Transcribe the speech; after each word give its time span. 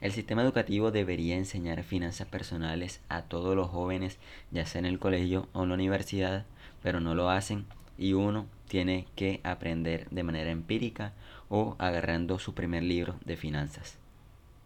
El 0.00 0.12
sistema 0.12 0.42
educativo 0.42 0.92
debería 0.92 1.36
enseñar 1.36 1.82
finanzas 1.82 2.28
personales 2.28 3.00
a 3.08 3.22
todos 3.22 3.56
los 3.56 3.68
jóvenes, 3.68 4.18
ya 4.52 4.64
sea 4.64 4.78
en 4.78 4.86
el 4.86 5.00
colegio 5.00 5.48
o 5.52 5.64
en 5.64 5.70
la 5.70 5.74
universidad, 5.74 6.46
pero 6.82 7.00
no 7.00 7.14
lo 7.14 7.30
hacen 7.30 7.66
y 7.98 8.12
uno 8.12 8.46
tiene 8.68 9.06
que 9.16 9.40
aprender 9.42 10.08
de 10.10 10.22
manera 10.22 10.50
empírica 10.50 11.12
o 11.48 11.74
agarrando 11.78 12.38
su 12.38 12.54
primer 12.54 12.84
libro 12.84 13.16
de 13.24 13.36
finanzas. 13.36 13.98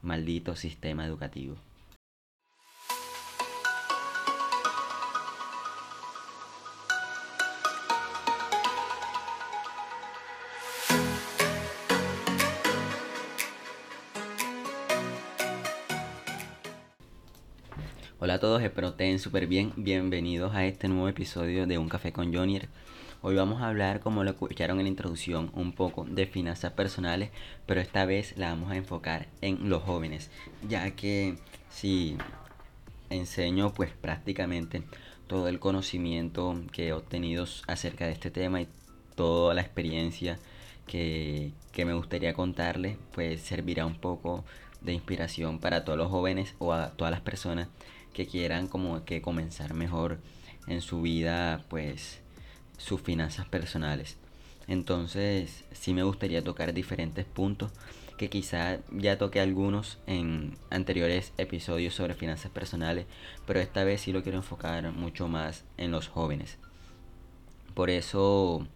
Maldito 0.02 0.54
sistema 0.54 1.06
educativo. 1.06 1.56
Hola 18.32 18.38
a 18.38 18.40
todos, 18.40 18.62
espero 18.62 18.88
estén 18.88 19.18
súper 19.18 19.46
bien. 19.46 19.74
Bienvenidos 19.76 20.54
a 20.54 20.64
este 20.64 20.88
nuevo 20.88 21.06
episodio 21.06 21.66
de 21.66 21.76
Un 21.76 21.90
Café 21.90 22.14
con 22.14 22.32
Jonier. 22.32 22.70
Hoy 23.20 23.34
vamos 23.34 23.60
a 23.60 23.68
hablar, 23.68 24.00
como 24.00 24.24
lo 24.24 24.30
escucharon 24.30 24.78
en 24.78 24.84
la 24.84 24.88
introducción, 24.88 25.50
un 25.52 25.74
poco 25.74 26.06
de 26.08 26.24
finanzas 26.24 26.72
personales, 26.72 27.28
pero 27.66 27.82
esta 27.82 28.06
vez 28.06 28.34
la 28.38 28.48
vamos 28.48 28.70
a 28.72 28.76
enfocar 28.76 29.28
en 29.42 29.68
los 29.68 29.82
jóvenes, 29.82 30.30
ya 30.66 30.92
que 30.92 31.36
si 31.68 32.16
enseño 33.10 33.74
pues 33.74 33.90
prácticamente 33.90 34.82
todo 35.26 35.46
el 35.48 35.58
conocimiento 35.58 36.58
que 36.72 36.88
he 36.88 36.92
obtenido 36.94 37.44
acerca 37.66 38.06
de 38.06 38.12
este 38.12 38.30
tema 38.30 38.62
y 38.62 38.68
toda 39.14 39.52
la 39.52 39.60
experiencia 39.60 40.38
que, 40.86 41.52
que 41.70 41.84
me 41.84 41.92
gustaría 41.92 42.32
contarles, 42.32 42.96
pues 43.12 43.42
servirá 43.42 43.84
un 43.84 43.96
poco 43.96 44.42
de 44.80 44.94
inspiración 44.94 45.58
para 45.58 45.84
todos 45.84 45.98
los 45.98 46.10
jóvenes 46.10 46.54
o 46.58 46.72
a 46.72 46.92
todas 46.92 47.10
las 47.10 47.20
personas 47.20 47.68
que 48.12 48.26
quieran 48.26 48.68
como 48.68 49.04
que 49.04 49.22
comenzar 49.22 49.74
mejor 49.74 50.18
en 50.66 50.80
su 50.80 51.02
vida, 51.02 51.64
pues 51.68 52.20
sus 52.78 53.00
finanzas 53.00 53.46
personales. 53.46 54.16
Entonces, 54.68 55.64
sí 55.72 55.92
me 55.94 56.02
gustaría 56.02 56.44
tocar 56.44 56.72
diferentes 56.72 57.24
puntos 57.24 57.72
que 58.16 58.30
quizá 58.30 58.78
ya 58.92 59.18
toqué 59.18 59.40
algunos 59.40 59.98
en 60.06 60.56
anteriores 60.70 61.32
episodios 61.38 61.94
sobre 61.94 62.14
finanzas 62.14 62.50
personales, 62.52 63.06
pero 63.46 63.60
esta 63.60 63.84
vez 63.84 64.02
sí 64.02 64.12
lo 64.12 64.22
quiero 64.22 64.38
enfocar 64.38 64.92
mucho 64.92 65.26
más 65.26 65.64
en 65.76 65.90
los 65.90 66.08
jóvenes. 66.08 66.58
Por 67.74 67.90
eso 67.90 68.66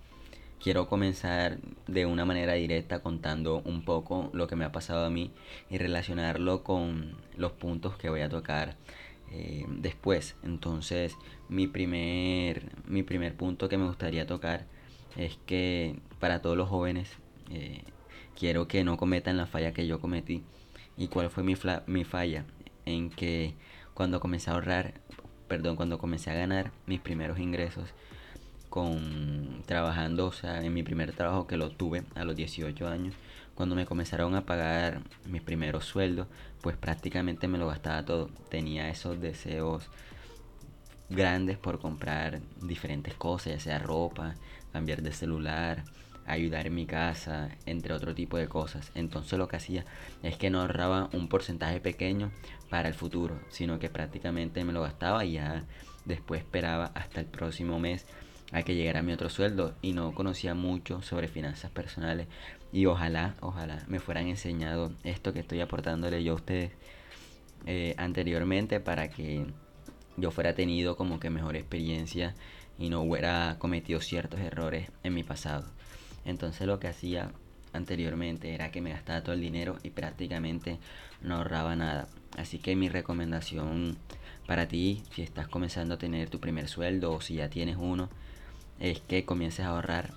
quiero 0.61 0.89
comenzar 0.89 1.58
de 1.86 2.06
una 2.06 2.24
manera 2.24 2.55
directa 2.55 3.00
contando 3.00 3.62
un 3.64 3.84
poco 3.84 4.30
lo 4.33 4.48
que 4.48 4.56
me 4.56 4.64
ha 4.64 4.72
pasado 4.72 5.05
a 5.05 5.11
mí 5.11 5.30
y 5.70 5.78
relacionarlo 5.78 6.64
con 6.64 7.14
los 7.36 7.52
puntos 7.52 7.96
que 7.96 8.08
voy 8.08 8.22
a 8.22 8.28
tocar 8.28 8.74
eh, 9.32 9.64
después. 9.69 10.36
Entonces, 10.42 11.16
mi 11.48 11.66
primer, 11.66 12.72
mi 12.86 13.02
primer 13.02 13.34
punto 13.34 13.68
que 13.68 13.78
me 13.78 13.86
gustaría 13.86 14.27
tocar 14.27 14.66
es 15.16 15.38
que 15.46 15.98
para 16.20 16.42
todos 16.42 16.56
los 16.56 16.68
jóvenes 16.68 17.10
eh, 17.50 17.83
quiero 18.38 18.68
que 18.68 18.84
no 18.84 18.96
cometan 18.96 19.36
la 19.36 19.46
falla 19.46 19.72
que 19.72 19.86
yo 19.86 20.00
cometí. 20.00 20.42
¿Y 20.96 21.08
cuál 21.08 21.30
fue 21.30 21.42
mi, 21.42 21.55
mi 21.86 22.05
falla? 22.05 22.44
En 22.84 23.10
que 23.10 23.55
cuando 23.94 24.20
comencé 24.20 24.50
a 24.50 24.55
ahorrar, 24.55 24.94
perdón, 25.48 25.77
cuando 25.77 25.98
comencé 25.98 26.30
a 26.30 26.34
ganar 26.34 26.72
mis 26.86 27.00
primeros 27.00 27.38
ingresos, 27.38 27.90
con 28.68 29.62
trabajando, 29.64 30.27
o 30.27 30.33
sea, 30.33 30.62
en 30.64 30.74
mi 30.74 30.83
primer 30.83 31.12
trabajo 31.12 31.46
que 31.46 31.56
lo 31.56 31.70
tuve 31.70 32.05
a 32.14 32.24
los 32.24 32.36
18 32.36 32.88
años, 32.88 33.14
cuando 33.56 33.74
me 33.74 33.86
comenzaron 33.86 34.34
a 34.34 34.44
pagar 34.44 35.00
mis 35.24 35.42
primeros 35.42 35.86
sueldos, 35.86 36.28
pues 36.60 36.76
prácticamente 36.76 37.48
me 37.48 37.58
lo 37.58 37.66
gastaba 37.66 38.04
todo. 38.04 38.28
Tenía 38.50 38.90
esos 38.90 39.20
deseos 39.20 39.88
grandes 41.08 41.56
por 41.56 41.80
comprar 41.80 42.40
diferentes 42.60 43.14
cosas, 43.14 43.55
ya 43.55 43.61
sea 43.61 43.78
ropa, 43.78 44.34
cambiar 44.72 45.00
de 45.02 45.12
celular, 45.12 45.84
ayudar 46.27 46.66
en 46.66 46.74
mi 46.74 46.84
casa, 46.84 47.48
entre 47.64 47.95
otro 47.95 48.14
tipo 48.14 48.36
de 48.36 48.46
cosas. 48.46 48.92
Entonces 48.95 49.39
lo 49.39 49.48
que 49.48 49.56
hacía 49.56 49.86
es 50.22 50.36
que 50.36 50.50
no 50.50 50.61
ahorraba 50.61 51.08
un 51.14 51.28
porcentaje 51.28 51.80
pequeño 51.80 52.33
para 52.68 52.89
el 52.89 52.95
futuro, 52.95 53.40
sino 53.48 53.78
que 53.78 53.89
prácticamente 53.89 54.64
me 54.64 54.74
lo 54.74 54.83
gastaba 54.83 55.24
y 55.24 55.33
ya 55.33 55.64
después 56.05 56.42
esperaba 56.42 56.90
hasta 56.95 57.20
el 57.20 57.27
próximo 57.27 57.78
mes 57.78 58.06
a 58.52 58.62
que 58.62 58.74
llegara 58.74 59.02
mi 59.02 59.12
otro 59.12 59.28
sueldo 59.28 59.74
y 59.83 59.92
no 59.92 60.12
conocía 60.14 60.55
mucho 60.55 61.02
sobre 61.02 61.27
finanzas 61.28 61.70
personales 61.70 62.28
y 62.77 62.85
ojalá, 62.85 63.35
ojalá 63.41 63.83
me 63.89 64.01
fueran 64.01 64.27
enseñado 64.27 64.92
esto 65.03 65.33
que 65.33 65.41
estoy 65.41 65.63
aportándole 65.63 66.23
yo 66.23 66.33
a 66.33 66.37
ustedes 66.37 66.73
eh, 67.64 67.95
anteriormente 67.97 68.81
para 68.81 69.09
que 69.09 69.47
yo 70.19 70.31
fuera 70.31 70.55
tenido 70.55 70.95
como 70.95 71.19
que 71.19 71.31
mejor 71.31 71.57
experiencia 71.57 72.35
y 72.79 72.91
no 72.91 73.01
hubiera 73.01 73.57
cometido 73.59 74.03
ciertos 74.03 74.41
errores 74.41 74.91
en 75.05 75.14
mi 75.14 75.23
pasado. 75.23 75.64
Entonces 76.27 76.67
lo 76.67 76.79
que 76.79 76.89
hacía 76.89 77.33
anteriormente 77.73 78.53
era 78.53 78.70
que 78.70 78.83
me 78.83 78.91
gastaba 78.91 79.23
todo 79.23 79.35
el 79.35 79.41
dinero 79.41 79.79
y 79.83 79.89
prácticamente 79.89 80.79
no 81.23 81.37
ahorraba 81.37 81.77
nada. 81.77 82.08
Así 82.37 82.58
que 82.58 82.77
mi 82.77 82.91
recomendación 82.91 83.97
para 84.47 84.69
ti, 84.69 85.03
si 85.14 85.23
estás 85.23 85.48
comenzando 85.48 85.95
a 85.95 85.98
tener 85.98 86.29
tu 86.29 86.41
primer 86.41 86.69
sueldo 86.69 87.13
o 87.13 87.23
si 87.23 87.37
ya 87.37 87.48
tienes 87.48 87.79
uno, 87.79 88.11
es 88.81 89.01
que 89.01 89.25
comiences 89.25 89.64
a 89.64 89.69
ahorrar. 89.69 90.13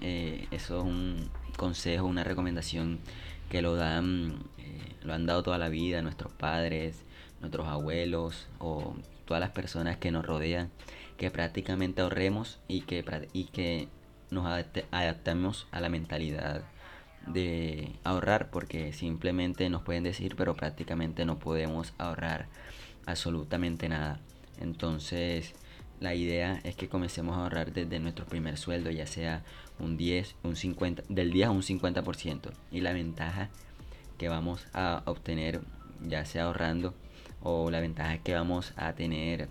Eh, 0.00 0.46
eso 0.52 0.78
es 0.78 0.84
un 0.84 1.28
consejo, 1.58 2.06
una 2.06 2.24
recomendación 2.24 3.00
que 3.50 3.60
lo 3.60 3.74
dan, 3.74 4.38
eh, 4.56 4.94
lo 5.02 5.12
han 5.12 5.26
dado 5.26 5.42
toda 5.42 5.58
la 5.58 5.68
vida 5.68 6.00
nuestros 6.00 6.32
padres, 6.32 7.02
nuestros 7.40 7.66
abuelos 7.66 8.46
o 8.58 8.94
todas 9.26 9.40
las 9.42 9.50
personas 9.50 9.98
que 9.98 10.10
nos 10.10 10.24
rodean, 10.24 10.70
que 11.18 11.30
prácticamente 11.30 12.00
ahorremos 12.00 12.58
y 12.68 12.82
que, 12.82 13.04
y 13.34 13.44
que 13.44 13.88
nos 14.30 14.46
adaptemos 14.46 15.66
a 15.70 15.80
la 15.80 15.90
mentalidad 15.90 16.62
de 17.26 17.92
ahorrar, 18.04 18.50
porque 18.50 18.92
simplemente 18.92 19.68
nos 19.68 19.82
pueden 19.82 20.04
decir, 20.04 20.36
pero 20.36 20.54
prácticamente 20.54 21.24
no 21.24 21.38
podemos 21.38 21.92
ahorrar 21.98 22.46
absolutamente 23.04 23.88
nada. 23.88 24.20
Entonces, 24.60 25.54
la 26.00 26.14
idea 26.14 26.60
es 26.64 26.76
que 26.76 26.88
comencemos 26.88 27.36
a 27.36 27.42
ahorrar 27.42 27.72
desde 27.72 27.98
nuestro 27.98 28.26
primer 28.26 28.56
sueldo, 28.56 28.90
ya 28.90 29.06
sea 29.06 29.42
un 29.78 29.96
10, 29.96 30.36
un 30.44 30.56
50, 30.56 31.02
del 31.08 31.32
10 31.32 31.48
a 31.48 31.50
un 31.50 31.62
50%. 31.62 32.50
Y 32.70 32.80
la 32.80 32.92
ventaja 32.92 33.50
que 34.16 34.28
vamos 34.28 34.66
a 34.72 35.02
obtener, 35.06 35.60
ya 36.06 36.24
sea 36.24 36.44
ahorrando, 36.44 36.94
o 37.42 37.70
la 37.70 37.80
ventaja 37.80 38.18
que 38.18 38.34
vamos 38.34 38.72
a 38.76 38.92
tener 38.94 39.48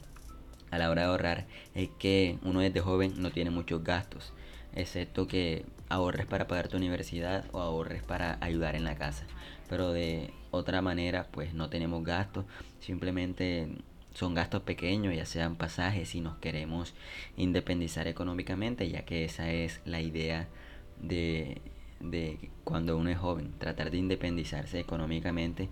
a 0.72 0.78
la 0.78 0.90
hora 0.90 1.04
de 1.04 1.08
ahorrar, 1.10 1.48
es 1.74 1.90
que 2.00 2.38
uno 2.44 2.60
desde 2.60 2.82
joven 2.82 3.14
no 3.18 3.32
tiene 3.32 3.50
muchos 3.50 3.84
gastos, 3.84 4.34
excepto 4.74 5.28
que 5.28 5.66
ahorres 5.90 6.26
para 6.26 6.48
pagar 6.48 6.68
tu 6.68 6.78
universidad 6.78 7.46
o 7.52 7.60
ahorres 7.60 8.04
para 8.04 8.38
ayudar 8.42 8.76
en 8.76 8.84
la 8.84 8.96
casa. 8.96 9.26
Pero 9.70 9.92
de 9.92 10.34
otra 10.52 10.82
manera, 10.82 11.28
pues 11.32 11.54
no 11.54 11.70
tenemos 11.70 12.04
gastos, 12.04 12.46
simplemente 12.80 13.70
son 14.18 14.34
gastos 14.34 14.64
pequeños, 14.64 15.16
ya 15.16 15.28
sean 15.28 15.58
pasajes 15.58 16.10
si 16.10 16.22
nos 16.22 16.40
queremos 16.40 16.96
independizar 17.36 18.08
económicamente, 18.08 18.90
ya 18.90 19.06
que 19.06 19.24
esa 19.26 19.52
es 19.52 19.80
la 19.86 20.02
idea 20.02 20.48
de, 21.00 21.62
cuando 22.64 22.98
uno 22.98 23.12
es 23.12 23.20
joven, 23.20 23.54
tratar 23.60 23.92
de 23.92 23.98
independizarse 23.98 24.80
económicamente 24.80 25.70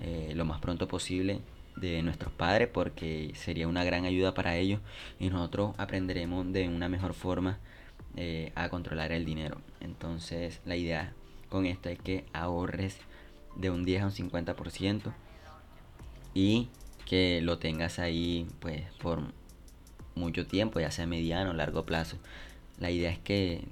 eh, 0.00 0.32
lo 0.34 0.44
más 0.44 0.60
pronto 0.60 0.86
posible 0.86 1.40
de 1.76 2.02
nuestros 2.02 2.30
padres 2.30 2.68
porque 2.70 3.32
sería 3.34 3.66
una 3.66 3.84
gran 3.84 4.04
ayuda 4.04 4.34
para 4.34 4.56
ellos 4.56 4.82
y 5.18 5.30
nosotros 5.30 5.74
aprenderemos 5.78 6.52
de 6.52 6.68
una 6.68 6.90
mejor 6.90 7.14
forma 7.14 7.58
eh, 8.16 8.52
a 8.54 8.68
controlar 8.68 9.12
el 9.12 9.24
dinero. 9.24 9.62
Entonces 9.80 10.60
la 10.66 10.76
idea 10.76 11.14
con 11.48 11.64
esto 11.64 11.88
es 11.88 11.98
que 11.98 12.26
ahorres 12.34 12.98
de 13.56 13.70
un 13.70 13.86
10 13.86 14.02
a 14.02 14.06
un 14.08 14.12
50% 14.12 15.14
y 16.34 16.68
que 17.08 17.40
lo 17.40 17.58
tengas 17.58 17.98
ahí 17.98 18.46
pues 18.60 18.82
por 19.00 19.22
mucho 20.14 20.46
tiempo, 20.46 20.78
ya 20.78 20.90
sea 20.90 21.06
mediano 21.06 21.50
o 21.50 21.54
largo 21.54 21.86
plazo. 21.86 22.18
La 22.78 22.90
idea 22.90 23.10
es 23.10 23.18
que 23.18 23.64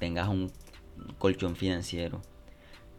tengas 0.00 0.28
un 0.28 0.50
colchón 1.18 1.54
financiero 1.54 2.20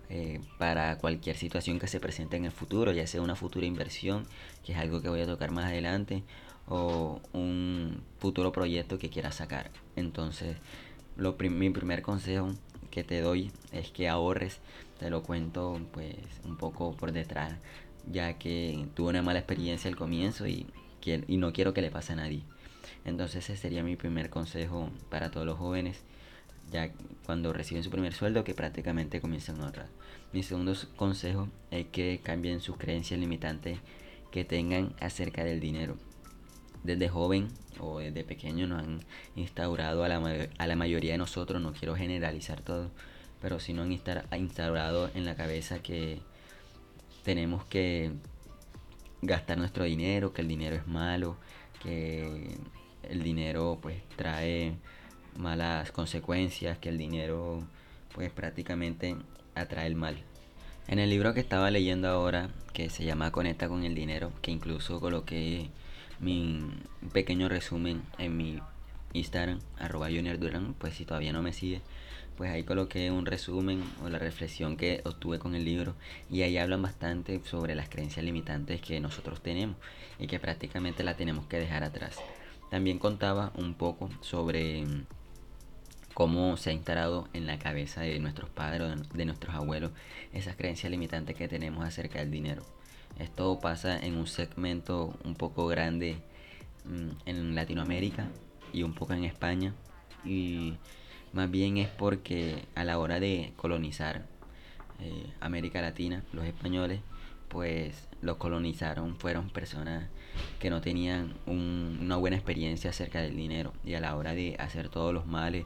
eh, 0.09 0.39
para 0.57 0.97
cualquier 0.99 1.35
situación 1.35 1.79
que 1.79 1.87
se 1.87 1.99
presente 1.99 2.37
en 2.37 2.45
el 2.45 2.51
futuro, 2.51 2.93
ya 2.93 3.05
sea 3.07 3.21
una 3.21 3.35
futura 3.35 3.65
inversión, 3.65 4.25
que 4.63 4.71
es 4.71 4.77
algo 4.77 5.01
que 5.01 5.09
voy 5.09 5.19
a 5.19 5.27
tocar 5.27 5.51
más 5.51 5.65
adelante, 5.65 6.23
o 6.65 7.19
un 7.33 8.01
futuro 8.19 8.53
proyecto 8.53 8.97
que 8.97 9.09
quieras 9.09 9.35
sacar. 9.35 9.69
Entonces, 9.97 10.55
lo 11.17 11.35
mi 11.37 11.69
primer 11.71 12.01
consejo 12.01 12.53
que 12.89 13.03
te 13.03 13.19
doy 13.19 13.51
es 13.73 13.91
que 13.91 14.07
ahorres, 14.07 14.59
te 14.99 15.09
lo 15.09 15.23
cuento 15.23 15.81
pues 15.91 16.15
un 16.45 16.55
poco 16.55 16.95
por 16.95 17.11
detrás 17.11 17.53
ya 18.11 18.33
que 18.37 18.87
tuve 18.95 19.09
una 19.09 19.21
mala 19.21 19.39
experiencia 19.39 19.89
al 19.89 19.95
comienzo 19.95 20.47
y, 20.47 20.67
y 21.05 21.37
no 21.37 21.53
quiero 21.53 21.73
que 21.73 21.81
le 21.81 21.91
pase 21.91 22.13
a 22.13 22.17
nadie. 22.17 22.43
Entonces 23.05 23.43
ese 23.43 23.57
sería 23.57 23.83
mi 23.83 23.95
primer 23.95 24.29
consejo 24.29 24.89
para 25.09 25.31
todos 25.31 25.45
los 25.45 25.57
jóvenes. 25.57 26.01
ya 26.71 26.91
cuando 27.25 27.53
reciben 27.53 27.83
su 27.83 27.89
primer 27.89 28.13
sueldo 28.13 28.43
que 28.43 28.53
prácticamente 28.53 29.21
comienzan 29.21 29.61
a. 29.61 29.87
Mi 30.31 30.43
segundo 30.43 30.73
consejo 30.95 31.49
es 31.71 31.85
que 31.87 32.19
cambien 32.23 32.59
sus 32.61 32.77
creencias 32.77 33.19
limitantes 33.19 33.79
que 34.31 34.45
tengan 34.45 34.93
acerca 34.99 35.43
del 35.43 35.59
dinero. 35.59 35.97
Desde 36.83 37.07
joven 37.09 37.49
o 37.79 37.99
desde 37.99 38.23
pequeño 38.23 38.67
nos 38.67 38.79
han 38.83 38.99
instaurado 39.35 40.03
a 40.03 40.09
la, 40.09 40.49
a 40.57 40.67
la 40.67 40.75
mayoría 40.75 41.13
de 41.13 41.17
nosotros, 41.17 41.61
no 41.61 41.73
quiero 41.73 41.95
generalizar 41.95 42.61
todo, 42.61 42.89
pero 43.41 43.59
si 43.59 43.73
no 43.73 43.83
han 43.83 43.91
instaurado 43.91 45.11
en 45.13 45.25
la 45.25 45.35
cabeza 45.35 45.79
que 45.79 46.19
tenemos 47.23 47.65
que 47.65 48.11
gastar 49.21 49.57
nuestro 49.57 49.85
dinero, 49.85 50.33
que 50.33 50.41
el 50.41 50.47
dinero 50.47 50.75
es 50.75 50.87
malo, 50.87 51.37
que 51.81 52.57
el 53.03 53.23
dinero 53.23 53.79
pues 53.81 53.97
trae 54.15 54.75
malas 55.37 55.91
consecuencias, 55.91 56.77
que 56.77 56.89
el 56.89 56.97
dinero 56.97 57.59
pues 58.13 58.31
prácticamente 58.31 59.15
atrae 59.55 59.87
el 59.87 59.95
mal. 59.95 60.17
En 60.87 60.99
el 60.99 61.09
libro 61.09 61.33
que 61.33 61.39
estaba 61.39 61.71
leyendo 61.71 62.09
ahora, 62.09 62.49
que 62.73 62.89
se 62.89 63.05
llama 63.05 63.31
Conecta 63.31 63.69
con 63.69 63.83
el 63.83 63.95
dinero, 63.95 64.31
que 64.41 64.51
incluso 64.51 64.99
coloqué 64.99 65.69
mi 66.19 66.59
pequeño 67.13 67.47
resumen 67.47 68.03
en 68.17 68.35
mi 68.35 68.59
Instagram, 69.13 69.59
arroba 69.79 70.07
Junior 70.07 70.37
Duran, 70.39 70.73
pues 70.77 70.95
si 70.95 71.05
todavía 71.05 71.31
no 71.31 71.41
me 71.41 71.53
sigue, 71.53 71.81
pues 72.37 72.51
ahí 72.51 72.63
coloqué 72.63 73.11
un 73.11 73.25
resumen 73.25 73.83
o 74.03 74.09
la 74.09 74.19
reflexión 74.19 74.77
que 74.77 75.01
obtuve 75.05 75.39
con 75.39 75.55
el 75.55 75.65
libro 75.65 75.95
y 76.29 76.41
ahí 76.41 76.57
hablan 76.57 76.81
bastante 76.81 77.41
sobre 77.45 77.75
las 77.75 77.89
creencias 77.89 78.25
limitantes 78.25 78.81
que 78.81 78.99
nosotros 78.99 79.41
tenemos 79.41 79.77
y 80.19 80.27
que 80.27 80.39
prácticamente 80.39 81.03
la 81.03 81.15
tenemos 81.15 81.45
que 81.45 81.59
dejar 81.59 81.83
atrás. 81.83 82.17
También 82.69 82.99
contaba 82.99 83.51
un 83.55 83.75
poco 83.75 84.09
sobre 84.21 84.83
cómo 86.13 86.57
se 86.57 86.69
ha 86.69 86.73
instalado 86.73 87.27
en 87.33 87.47
la 87.47 87.59
cabeza 87.59 88.01
de 88.01 88.19
nuestros 88.19 88.49
padres 88.49 89.09
de 89.13 89.25
nuestros 89.25 89.55
abuelos 89.55 89.91
esas 90.31 90.55
creencias 90.55 90.91
limitantes 90.91 91.35
que 91.35 91.47
tenemos 91.47 91.85
acerca 91.85 92.19
del 92.19 92.31
dinero. 92.31 92.63
Esto 93.19 93.59
pasa 93.59 93.99
en 93.99 94.17
un 94.17 94.27
segmento 94.27 95.17
un 95.23 95.35
poco 95.35 95.67
grande 95.67 96.17
mm, 96.85 97.29
en 97.29 97.55
Latinoamérica 97.55 98.27
y 98.71 98.83
un 98.83 98.93
poco 98.93 99.13
en 99.13 99.23
España. 99.23 99.73
Y 100.25 100.73
más 101.33 101.49
bien 101.51 101.77
es 101.77 101.89
porque 101.89 102.65
a 102.75 102.83
la 102.83 102.99
hora 102.99 103.19
de 103.19 103.53
colonizar 103.57 104.25
eh, 104.99 105.27
América 105.39 105.81
Latina, 105.81 106.23
los 106.31 106.45
españoles, 106.45 107.01
pues 107.49 108.07
los 108.21 108.37
colonizaron, 108.37 109.15
fueron 109.17 109.49
personas 109.49 110.09
que 110.59 110.69
no 110.69 110.81
tenían 110.81 111.33
una 111.45 112.15
buena 112.17 112.37
experiencia 112.37 112.91
acerca 112.91 113.21
del 113.21 113.35
dinero. 113.35 113.73
Y 113.83 113.95
a 113.95 113.99
la 113.99 114.15
hora 114.15 114.33
de 114.33 114.55
hacer 114.59 114.89
todos 114.89 115.13
los 115.13 115.25
males 115.27 115.65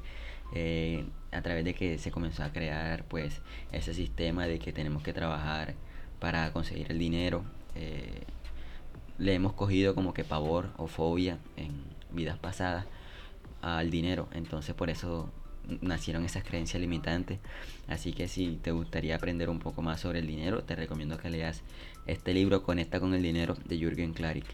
eh, 0.53 1.05
a 1.31 1.41
través 1.41 1.65
de 1.65 1.73
que 1.73 1.97
se 1.97 2.11
comenzó 2.11 2.43
a 2.43 2.51
crear 2.51 3.03
pues 3.05 3.41
ese 3.71 3.93
sistema 3.93 4.47
de 4.47 4.59
que 4.59 4.73
tenemos 4.73 5.03
que 5.03 5.13
trabajar 5.13 5.75
para 6.19 6.51
conseguir 6.53 6.91
el 6.91 6.99
dinero 6.99 7.43
eh, 7.75 8.23
le 9.17 9.33
hemos 9.33 9.53
cogido 9.53 9.93
como 9.93 10.13
que 10.13 10.23
pavor 10.23 10.69
o 10.77 10.87
fobia 10.87 11.37
en 11.57 11.71
vidas 12.11 12.37
pasadas 12.37 12.85
al 13.61 13.89
dinero. 13.91 14.27
Entonces 14.33 14.75
por 14.75 14.89
eso 14.89 15.29
nacieron 15.81 16.25
esas 16.25 16.43
creencias 16.43 16.81
limitantes. 16.81 17.39
Así 17.87 18.13
que 18.13 18.27
si 18.27 18.57
te 18.61 18.71
gustaría 18.71 19.15
aprender 19.15 19.49
un 19.49 19.59
poco 19.59 19.81
más 19.81 20.01
sobre 20.01 20.19
el 20.19 20.27
dinero 20.27 20.63
te 20.63 20.75
recomiendo 20.75 21.17
que 21.17 21.29
leas 21.29 21.61
este 22.05 22.33
libro 22.33 22.63
Conecta 22.63 22.99
con 22.99 23.13
el 23.13 23.23
dinero 23.23 23.55
de 23.65 23.77
Jürgen 23.77 24.13
Klarik. 24.13 24.45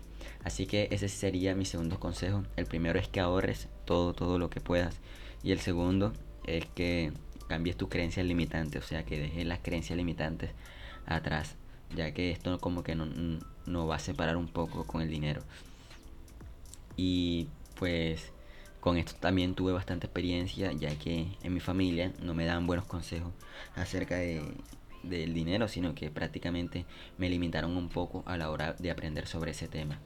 Así 0.44 0.66
que 0.66 0.88
ese 0.92 1.08
sería 1.10 1.56
mi 1.56 1.66
segundo 1.66 2.00
consejo. 2.00 2.44
El 2.56 2.66
primero 2.66 3.00
es 3.00 3.08
que 3.08 3.20
ahorres 3.20 3.70
todo 3.86 4.14
todo 4.14 4.38
lo 4.40 4.50
que 4.50 4.62
puedas. 4.62 5.00
Y 5.44 5.52
el 5.52 5.60
segundo 5.60 6.14
es 6.46 6.66
que 6.66 7.12
cambies 7.48 7.78
tus 7.78 7.90
creencias 7.90 8.26
limitantes, 8.26 8.84
o 8.84 8.88
sea, 8.88 9.04
que 9.06 9.20
dejes 9.20 9.46
las 9.46 9.60
creencias 9.60 9.98
limitantes 9.98 10.52
atrás, 11.06 11.56
ya 11.96 12.12
que 12.14 12.32
esto 12.32 12.58
como 12.60 12.84
que 12.84 12.96
no, 12.96 13.06
no 13.66 13.88
va 13.88 13.98
a 13.98 14.00
separar 14.00 14.38
un 14.38 14.48
poco 14.48 14.86
con 14.86 15.02
el 15.02 15.10
dinero. 15.10 15.42
Y 16.96 17.48
pues 17.76 18.33
con 18.84 18.98
esto 18.98 19.14
también 19.18 19.56
tuve 19.56 19.72
bastante 19.72 20.08
experiencia, 20.08 20.74
ya 20.74 20.94
que 21.00 21.38
en 21.42 21.54
mi 21.54 21.62
familia 21.62 22.12
no 22.22 22.34
me 22.34 22.44
daban 22.44 22.68
buenos 22.68 22.86
consejos 22.86 23.32
acerca 23.78 24.18
de, 24.18 24.44
del 25.04 25.34
dinero, 25.34 25.70
sino 25.70 25.96
que 25.96 26.12
prácticamente 26.12 26.86
me 27.18 27.30
limitaron 27.30 27.78
un 27.78 27.88
poco 27.88 28.24
a 28.26 28.36
la 28.36 28.52
hora 28.52 28.74
de 28.74 28.92
aprender 28.92 29.26
sobre 29.26 29.52
ese 29.52 29.70
tema. 29.70 30.00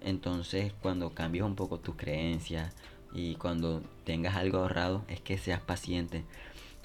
Entonces, 0.00 0.72
cuando 0.80 1.10
cambias 1.10 1.44
un 1.44 1.54
poco 1.54 1.78
tus 1.78 1.96
creencias 1.96 2.74
y 3.12 3.34
cuando 3.34 3.82
tengas 4.04 4.36
algo 4.36 4.56
ahorrado 4.56 5.04
es 5.08 5.20
que 5.20 5.36
seas 5.36 5.60
paciente. 5.60 6.24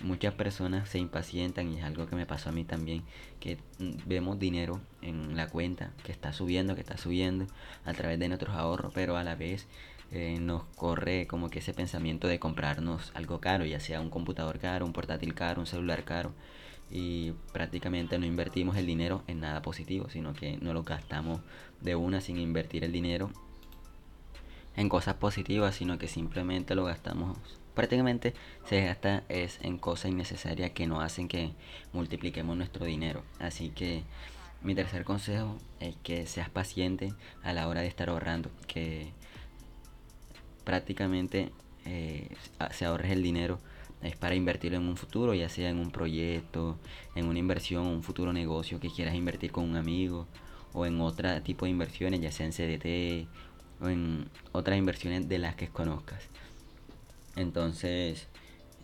Muchas 0.02 0.34
personas 0.34 0.90
se 0.90 1.00
impacientan 1.00 1.72
y 1.72 1.78
es 1.78 1.86
algo 1.86 2.06
que 2.08 2.18
me 2.18 2.26
pasó 2.26 2.50
a 2.50 2.52
mí 2.52 2.66
también, 2.66 3.04
que 3.40 3.60
vemos 4.06 4.40
dinero 4.40 4.82
en 5.02 5.38
la 5.38 5.48
cuenta 5.48 5.94
que 6.04 6.12
está 6.12 6.34
subiendo, 6.34 6.76
que 6.76 6.82
está 6.82 6.98
subiendo 6.98 7.48
a 7.86 7.94
través 7.94 8.20
de 8.20 8.28
nuestros 8.28 8.58
ahorros, 8.58 8.92
pero 8.94 9.16
a 9.16 9.24
la 9.24 9.36
vez 9.36 9.68
eh, 10.12 10.38
nos 10.40 10.63
corre 10.75 11.25
como 11.28 11.50
que 11.50 11.60
ese 11.60 11.74
pensamiento 11.74 12.28
de 12.28 12.40
comprarnos 12.40 13.12
algo 13.16 13.40
caro, 13.40 13.66
ya 13.66 13.80
sea 13.80 14.02
un 14.02 14.10
computador 14.10 14.60
caro, 14.60 14.86
un 14.86 14.94
portátil 14.94 15.34
caro, 15.34 15.62
un 15.62 15.68
celular 15.68 16.04
caro, 16.04 16.34
y 16.90 17.31
prácticamente 17.54 18.19
no 18.19 18.25
invertimos 18.25 18.75
el 18.75 18.86
dinero 18.86 19.24
en 19.28 19.40
nada 19.40 19.62
positivo, 19.62 20.10
sino 20.10 20.34
que 20.34 20.58
no 20.58 20.74
lo 20.74 20.84
gastamos 20.84 21.40
de 21.80 21.96
una 21.96 22.19
sin 22.19 22.38
invertir 22.38 22.84
el 22.84 22.92
dinero 22.92 23.31
en 24.75 24.90
cosas 24.90 25.16
positivas, 25.16 25.75
sino 25.75 25.98
que 25.98 26.08
simplemente 26.08 26.75
lo 26.75 26.84
gastamos. 26.84 27.38
Prácticamente 27.74 28.34
se 28.66 28.86
gasta 28.86 29.24
es 29.30 29.60
en 29.62 29.78
cosas 29.78 30.12
innecesarias 30.12 30.72
que 30.72 30.88
no 30.88 31.00
hacen 31.02 31.30
que 31.30 31.54
multipliquemos 31.94 32.58
nuestro 32.58 32.86
dinero. 32.86 33.24
Así 33.40 33.69
que 33.69 34.04
mi 34.62 34.75
tercer 34.75 35.06
consejo 35.06 35.58
es 35.80 35.96
que 36.04 36.25
seas 36.28 36.50
paciente 36.50 37.13
a 37.44 37.54
la 37.54 37.68
hora 37.69 37.81
de 37.81 37.88
estar 37.88 38.10
ahorrando, 38.10 38.52
que 38.68 39.13
prácticamente 40.63 41.52
eh, 41.86 42.30
se 42.72 42.86
ahorres 42.86 43.12
el 43.12 43.24
dinero 43.24 43.60
es 44.02 44.16
para 44.16 44.36
invertirlo 44.36 44.78
en 44.78 44.88
un 44.88 44.98
futuro, 44.98 45.34
ya 45.34 45.50
sea 45.50 45.69
en 45.69 45.78
un 45.78 45.92
proyecto, 45.92 46.78
en 47.16 47.25
una 47.25 47.40
inversión, 47.40 47.86
un 47.86 48.04
futuro 48.04 48.34
negocio 48.34 48.80
que 48.80 48.90
quieras 48.90 49.16
invertir 49.16 49.52
con 49.52 49.63
un 49.69 49.75
amigo 49.75 50.28
o 50.74 50.86
en 50.86 51.00
otro 51.02 51.42
tipo 51.44 51.66
de 51.66 51.72
inversiones, 51.72 52.22
ya 52.22 52.31
sea 52.31 52.48
en 52.48 52.52
CDT 52.52 53.28
o 53.81 53.90
en 53.90 54.30
otras 54.52 54.78
inversiones 54.78 55.28
de 55.30 55.38
las 55.38 55.56
que 55.56 55.68
conozcas. 55.68 56.24
Entonces, 57.36 58.28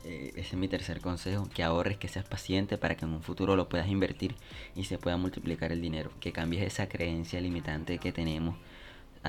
eh, 0.04 0.32
ese 0.36 0.42
es 0.42 0.54
mi 0.54 0.68
tercer 0.68 1.02
consejo, 1.02 1.50
que 1.54 1.64
ahorres, 1.64 1.98
que 1.98 2.08
seas 2.08 2.26
paciente 2.26 2.78
para 2.78 2.96
que 2.96 3.06
en 3.06 3.12
un 3.12 3.22
futuro 3.22 3.56
lo 3.56 3.70
puedas 3.70 3.88
invertir 3.88 4.36
y 4.76 4.86
se 4.86 4.98
pueda 4.98 5.18
multiplicar 5.18 5.72
el 5.72 5.82
dinero, 5.82 6.12
que 6.20 6.32
cambies 6.32 6.64
esa 6.64 6.88
creencia 6.88 7.42
limitante 7.42 7.98
que 7.98 8.12
tenemos 8.12 8.56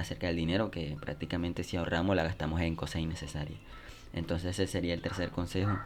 acerca 0.01 0.29
del 0.29 0.37
dinero, 0.37 0.71
que 0.71 0.97
prácticamente 1.01 1.65
si 1.65 1.77
ahorramos 1.77 2.17
la 2.17 2.25
gastamos 2.25 2.61
en 2.61 2.77
cosas 2.77 3.03
innecesarias. 3.03 3.59
Entonces 4.13 4.59
ese 4.59 4.67
sería 4.67 4.95
el 4.95 5.03
tercer 5.03 5.31
consejo. 5.31 5.79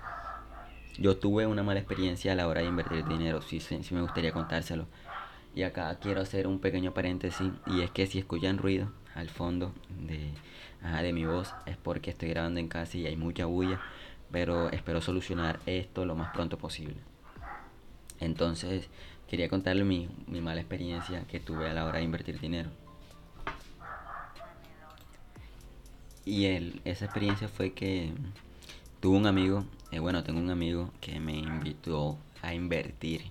Yo 0.99 1.17
tuve 1.17 1.47
una 1.47 1.63
mala 1.63 1.81
experiencia 1.81 2.33
a 2.33 2.35
la 2.35 2.47
hora 2.49 2.61
de 2.61 2.67
invertir 2.67 3.05
dinero, 3.07 3.43
sí, 3.43 3.61
sí, 3.61 3.83
sí 3.83 3.95
me 3.95 4.03
gustaría 4.03 4.33
contárselo. 4.33 4.87
Y 5.55 5.63
acá 5.65 5.99
quiero 6.01 6.21
hacer 6.21 6.47
un 6.47 6.61
pequeño 6.61 6.95
paréntesis 6.95 7.51
y 7.67 7.83
es 7.83 7.91
que 7.91 8.07
si 8.07 8.19
escuchan 8.19 8.59
ruido, 8.59 8.91
al 9.15 9.29
fondo 9.29 9.73
de, 9.89 10.31
de 11.03 11.13
mi 11.13 11.25
voz 11.25 11.55
es 11.67 11.77
porque 11.77 12.11
estoy 12.11 12.31
grabando 12.31 12.61
en 12.61 12.69
casa 12.69 12.97
y 12.97 13.07
hay 13.07 13.17
mucha 13.17 13.47
bulla, 13.47 13.81
pero 14.31 14.71
espero 14.71 15.01
solucionar 15.01 15.61
esto 15.67 16.07
lo 16.07 16.15
más 16.15 16.33
pronto 16.33 16.59
posible. 16.59 16.97
Entonces, 18.21 18.89
quería 19.29 19.49
contarle 19.49 19.85
mi, 19.85 20.09
mi 20.27 20.41
mala 20.41 20.61
experiencia 20.61 21.27
que 21.27 21.41
tuve 21.41 21.69
a 21.69 21.75
la 21.75 21.85
hora 21.85 21.99
de 21.99 22.05
invertir 22.05 22.39
dinero. 22.39 22.71
Y 26.25 26.47
el, 26.47 26.81
esa 26.85 27.05
experiencia 27.05 27.49
fue 27.49 27.73
que 27.73 28.13
tuve 29.01 29.17
un 29.17 29.27
amigo, 29.27 29.65
eh, 29.91 29.99
bueno, 29.99 30.23
tengo 30.23 30.39
un 30.39 30.51
amigo 30.51 30.91
que 31.01 31.19
me 31.19 31.37
invitó 31.37 32.17
a 32.43 32.55
invertir 32.55 33.23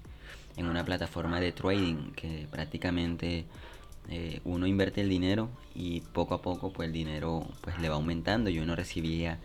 en 0.58 0.66
una 0.66 0.84
plataforma 0.84 1.40
de 1.40 1.54
trading 1.54 2.12
que 2.12 2.48
prácticamente 2.52 3.46
eh, 4.10 4.42
uno 4.44 4.68
invierte 4.68 5.02
el 5.02 5.10
dinero 5.10 5.50
y 5.74 6.02
poco 6.02 6.34
a 6.34 6.42
poco 6.42 6.74
pues 6.74 6.88
el 6.88 6.94
dinero 6.94 7.48
pues 7.62 7.80
le 7.80 7.88
va 7.88 7.96
aumentando 7.96 8.50
y 8.50 8.60
uno 8.60 8.76
recibía 8.76 9.40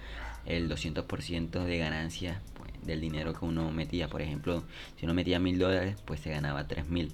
el 0.45 0.69
200% 0.69 1.65
de 1.65 1.79
ganancia 1.79 2.41
pues, 2.55 2.73
del 2.85 3.01
dinero 3.01 3.33
que 3.35 3.45
uno 3.45 3.71
metía. 3.71 4.09
Por 4.09 4.23
ejemplo, 4.23 4.65
si 4.99 5.05
uno 5.05 5.15
metía 5.15 5.39
mil 5.39 5.59
dólares 5.59 5.97
pues 6.05 6.21
se 6.21 6.31
ganaba 6.31 6.67
tres 6.67 6.89
mil. 6.89 7.13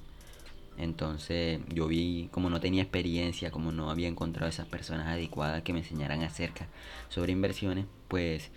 Entonces 0.79 1.61
yo 1.73 1.87
vi 1.87 2.29
como 2.33 2.51
no 2.51 2.61
tenía 2.61 2.83
experiencia, 2.83 3.51
como 3.51 3.73
no 3.73 3.91
había 3.91 4.09
encontrado 4.09 4.49
esas 4.49 4.67
personas 4.67 5.07
adecuadas 5.09 5.63
que 5.63 5.73
me 5.73 5.81
enseñaran 5.81 6.23
acerca 6.23 6.69
sobre 7.09 7.33
inversiones, 7.33 7.87
pues 8.09 8.51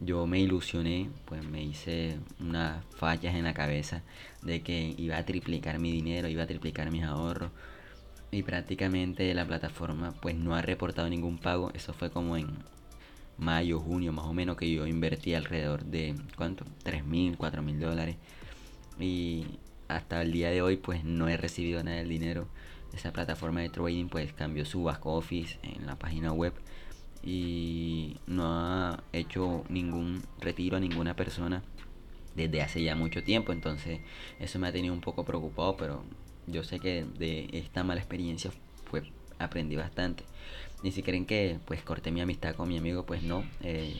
yo 0.00 0.26
me 0.26 0.40
ilusioné, 0.40 1.10
pues 1.24 1.44
me 1.44 1.62
hice 1.62 2.18
unas 2.40 2.84
fallas 2.96 3.34
en 3.34 3.44
la 3.44 3.54
cabeza 3.54 4.02
de 4.42 4.62
que 4.62 4.94
iba 4.96 5.16
a 5.16 5.24
triplicar 5.24 5.78
mi 5.78 5.92
dinero, 5.92 6.28
iba 6.28 6.44
a 6.44 6.46
triplicar 6.46 6.90
mis 6.90 7.04
ahorros 7.04 7.50
y 8.30 8.42
prácticamente 8.42 9.32
la 9.34 9.46
plataforma 9.46 10.14
pues 10.20 10.36
no 10.36 10.54
ha 10.54 10.62
reportado 10.62 11.08
ningún 11.08 11.38
pago. 11.38 11.70
Eso 11.74 11.92
fue 11.92 12.10
como 12.10 12.36
en 12.36 12.48
mayo, 13.38 13.80
junio, 13.80 14.12
más 14.12 14.26
o 14.26 14.34
menos, 14.34 14.56
que 14.56 14.70
yo 14.70 14.86
invertí 14.86 15.34
alrededor 15.34 15.84
de, 15.84 16.14
¿cuánto? 16.36 16.64
3 16.82 17.04
mil, 17.04 17.36
4 17.36 17.62
mil 17.62 17.80
dólares. 17.80 18.16
Y 19.00 19.46
hasta 19.88 20.22
el 20.22 20.32
día 20.32 20.50
de 20.50 20.62
hoy, 20.62 20.76
pues 20.76 21.04
no 21.04 21.28
he 21.28 21.36
recibido 21.36 21.82
nada 21.82 21.98
del 21.98 22.08
dinero. 22.08 22.46
Esa 22.94 23.12
plataforma 23.12 23.60
de 23.60 23.68
trading, 23.68 24.06
pues 24.06 24.32
cambió 24.32 24.64
su 24.64 24.84
back 24.84 25.04
office 25.06 25.58
en 25.62 25.86
la 25.86 25.96
página 25.96 26.32
web 26.32 26.54
y 27.22 28.16
no 28.26 28.44
ha 28.46 29.02
hecho 29.12 29.64
ningún 29.68 30.22
retiro 30.40 30.76
a 30.76 30.80
ninguna 30.80 31.16
persona 31.16 31.62
desde 32.34 32.62
hace 32.62 32.82
ya 32.82 32.94
mucho 32.94 33.22
tiempo. 33.22 33.52
Entonces, 33.52 34.00
eso 34.38 34.58
me 34.58 34.68
ha 34.68 34.72
tenido 34.72 34.94
un 34.94 35.00
poco 35.00 35.24
preocupado, 35.24 35.76
pero 35.76 36.04
yo 36.46 36.64
sé 36.64 36.78
que 36.78 37.04
de 37.04 37.48
esta 37.52 37.84
mala 37.84 38.00
experiencia, 38.00 38.50
pues 38.90 39.04
aprendí 39.38 39.76
bastante. 39.76 40.24
Y 40.82 40.92
si 40.92 41.02
creen 41.02 41.26
que 41.26 41.58
pues 41.64 41.82
corté 41.82 42.10
mi 42.10 42.20
amistad 42.20 42.54
con 42.54 42.68
mi 42.68 42.78
amigo, 42.78 43.04
pues 43.04 43.22
no. 43.22 43.44
Eh, 43.62 43.96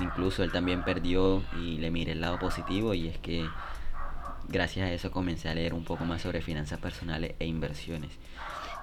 incluso 0.00 0.42
él 0.42 0.52
también 0.52 0.84
perdió 0.84 1.42
y 1.60 1.78
le 1.78 1.90
miré 1.90 2.12
el 2.12 2.20
lado 2.20 2.38
positivo 2.38 2.94
y 2.94 3.08
es 3.08 3.18
que 3.18 3.46
gracias 4.50 4.88
a 4.88 4.92
eso 4.92 5.10
comencé 5.10 5.48
a 5.48 5.54
leer 5.54 5.74
un 5.74 5.84
poco 5.84 6.04
más 6.04 6.22
sobre 6.22 6.42
finanzas 6.42 6.80
personales 6.80 7.34
e 7.38 7.46
inversiones. 7.46 8.10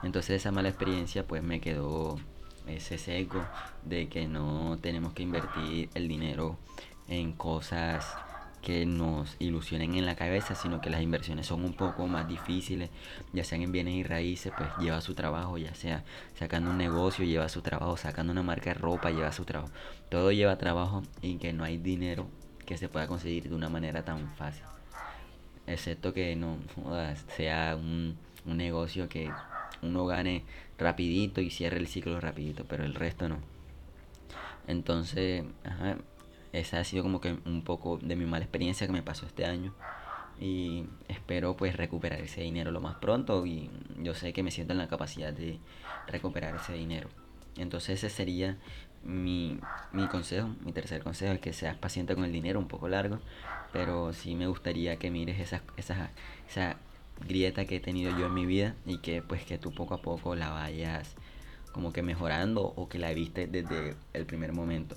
Entonces 0.01 0.41
esa 0.41 0.51
mala 0.51 0.69
experiencia 0.69 1.27
pues 1.27 1.43
me 1.43 1.59
quedó 1.59 2.17
ese 2.67 2.97
seco 2.97 3.43
de 3.83 4.07
que 4.07 4.27
no 4.27 4.77
tenemos 4.81 5.13
que 5.13 5.23
invertir 5.23 5.89
el 5.93 6.07
dinero 6.07 6.57
en 7.07 7.33
cosas 7.33 8.05
que 8.61 8.85
nos 8.85 9.35
ilusionen 9.39 9.95
en 9.95 10.05
la 10.05 10.15
cabeza, 10.15 10.55
sino 10.55 10.81
que 10.81 10.89
las 10.89 11.01
inversiones 11.01 11.47
son 11.47 11.63
un 11.63 11.73
poco 11.73 12.07
más 12.07 12.27
difíciles, 12.27 12.89
ya 13.31 13.43
sean 13.43 13.61
en 13.61 13.71
bienes 13.71 13.93
y 13.93 14.03
raíces, 14.03 14.51
pues 14.57 14.69
lleva 14.79 14.99
su 14.99 15.13
trabajo, 15.13 15.57
ya 15.57 15.73
sea 15.73 16.03
sacando 16.35 16.71
un 16.71 16.77
negocio, 16.77 17.23
lleva 17.23 17.47
su 17.49 17.61
trabajo, 17.61 17.95
sacando 17.97 18.33
una 18.33 18.43
marca 18.43 18.71
de 18.71 18.73
ropa, 18.73 19.11
lleva 19.11 19.31
su 19.31 19.45
trabajo. 19.45 19.71
Todo 20.09 20.31
lleva 20.31 20.57
trabajo 20.57 21.03
y 21.21 21.37
que 21.37 21.53
no 21.53 21.63
hay 21.63 21.77
dinero 21.77 22.27
que 22.65 22.77
se 22.77 22.89
pueda 22.89 23.07
conseguir 23.07 23.47
de 23.47 23.55
una 23.55 23.69
manera 23.69 24.03
tan 24.03 24.27
fácil. 24.35 24.63
Excepto 25.67 26.13
que 26.13 26.35
no 26.35 26.57
sea 27.35 27.75
un, 27.75 28.17
un 28.45 28.57
negocio 28.57 29.09
que 29.09 29.29
uno 29.81 30.05
gane 30.05 30.43
rapidito 30.77 31.41
y 31.41 31.49
cierre 31.49 31.77
el 31.77 31.87
ciclo 31.87 32.19
rapidito, 32.19 32.65
pero 32.67 32.83
el 32.83 32.95
resto 32.95 33.29
no. 33.29 33.37
Entonces, 34.67 35.43
ajá, 35.63 35.97
esa 36.53 36.79
ha 36.79 36.83
sido 36.83 37.03
como 37.03 37.21
que 37.21 37.37
un 37.45 37.63
poco 37.63 37.99
de 38.01 38.15
mi 38.15 38.25
mala 38.25 38.45
experiencia 38.45 38.87
que 38.87 38.93
me 38.93 39.01
pasó 39.01 39.25
este 39.25 39.45
año 39.45 39.73
y 40.39 40.85
espero 41.07 41.55
pues 41.55 41.75
recuperar 41.75 42.21
ese 42.21 42.41
dinero 42.41 42.71
lo 42.71 42.81
más 42.81 42.95
pronto 42.97 43.45
y 43.45 43.69
yo 44.01 44.13
sé 44.13 44.33
que 44.33 44.43
me 44.43 44.51
siento 44.51 44.73
en 44.73 44.79
la 44.79 44.87
capacidad 44.87 45.33
de 45.33 45.59
recuperar 46.07 46.55
ese 46.55 46.73
dinero. 46.73 47.09
Entonces 47.57 48.03
ese 48.03 48.09
sería 48.09 48.57
mi, 49.07 49.57
mi 49.93 50.07
consejo, 50.07 50.49
mi 50.63 50.73
tercer 50.73 51.01
consejo 51.01 51.33
es 51.33 51.39
que 51.39 51.53
seas 51.53 51.75
paciente 51.77 52.13
con 52.13 52.25
el 52.25 52.31
dinero, 52.31 52.59
un 52.59 52.67
poco 52.67 52.87
largo, 52.87 53.19
pero 53.73 54.13
sí 54.13 54.35
me 54.35 54.47
gustaría 54.47 54.97
que 54.97 55.09
mires 55.09 55.39
esa, 55.39 55.61
esa, 55.77 56.11
esa 56.49 56.75
grieta 57.25 57.65
que 57.65 57.77
he 57.77 57.79
tenido 57.79 58.15
yo 58.17 58.27
en 58.27 58.33
mi 58.33 58.45
vida 58.45 58.75
y 58.85 58.99
que 58.99 59.21
pues 59.21 59.43
que 59.45 59.57
tú 59.57 59.71
poco 59.71 59.95
a 59.95 60.01
poco 60.01 60.35
la 60.35 60.49
vayas 60.49 61.15
como 61.71 61.93
que 61.93 62.01
mejorando 62.01 62.73
o 62.75 62.89
que 62.89 62.99
la 62.99 63.13
viste 63.13 63.47
desde 63.47 63.95
el 64.13 64.25
primer 64.25 64.51
momento. 64.51 64.95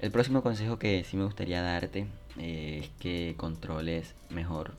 El 0.00 0.10
próximo 0.10 0.42
consejo 0.42 0.78
que 0.78 1.04
sí 1.04 1.16
me 1.16 1.24
gustaría 1.24 1.62
darte 1.62 2.06
eh, 2.38 2.80
es 2.82 2.88
que 3.00 3.34
controles 3.36 4.14
mejor 4.30 4.72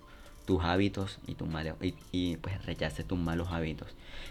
tus 0.46 0.64
hábitos 0.64 1.20
y, 1.28 1.36
tus 1.36 1.48
malos, 1.48 1.76
y, 2.12 2.38
pues 2.38 2.66
rechaces 2.66 3.06
tus 3.06 3.18
malos 3.18 3.50
hábitos. 3.52 3.90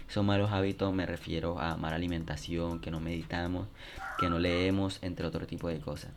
Esos 0.09 0.23
malos 0.25 0.51
hábitos 0.51 0.93
me 0.93 1.05
refiero 1.05 1.59
a 1.59 1.77
mala 1.77 1.95
alimentación, 1.95 2.79
que 2.79 2.91
no 2.91 2.99
meditamos, 2.99 3.67
que 4.19 4.29
no 4.29 4.39
leemos, 4.39 4.99
entre 5.01 5.25
otro 5.25 5.47
tipo 5.47 5.67
de 5.69 5.79
cosas. 5.79 6.11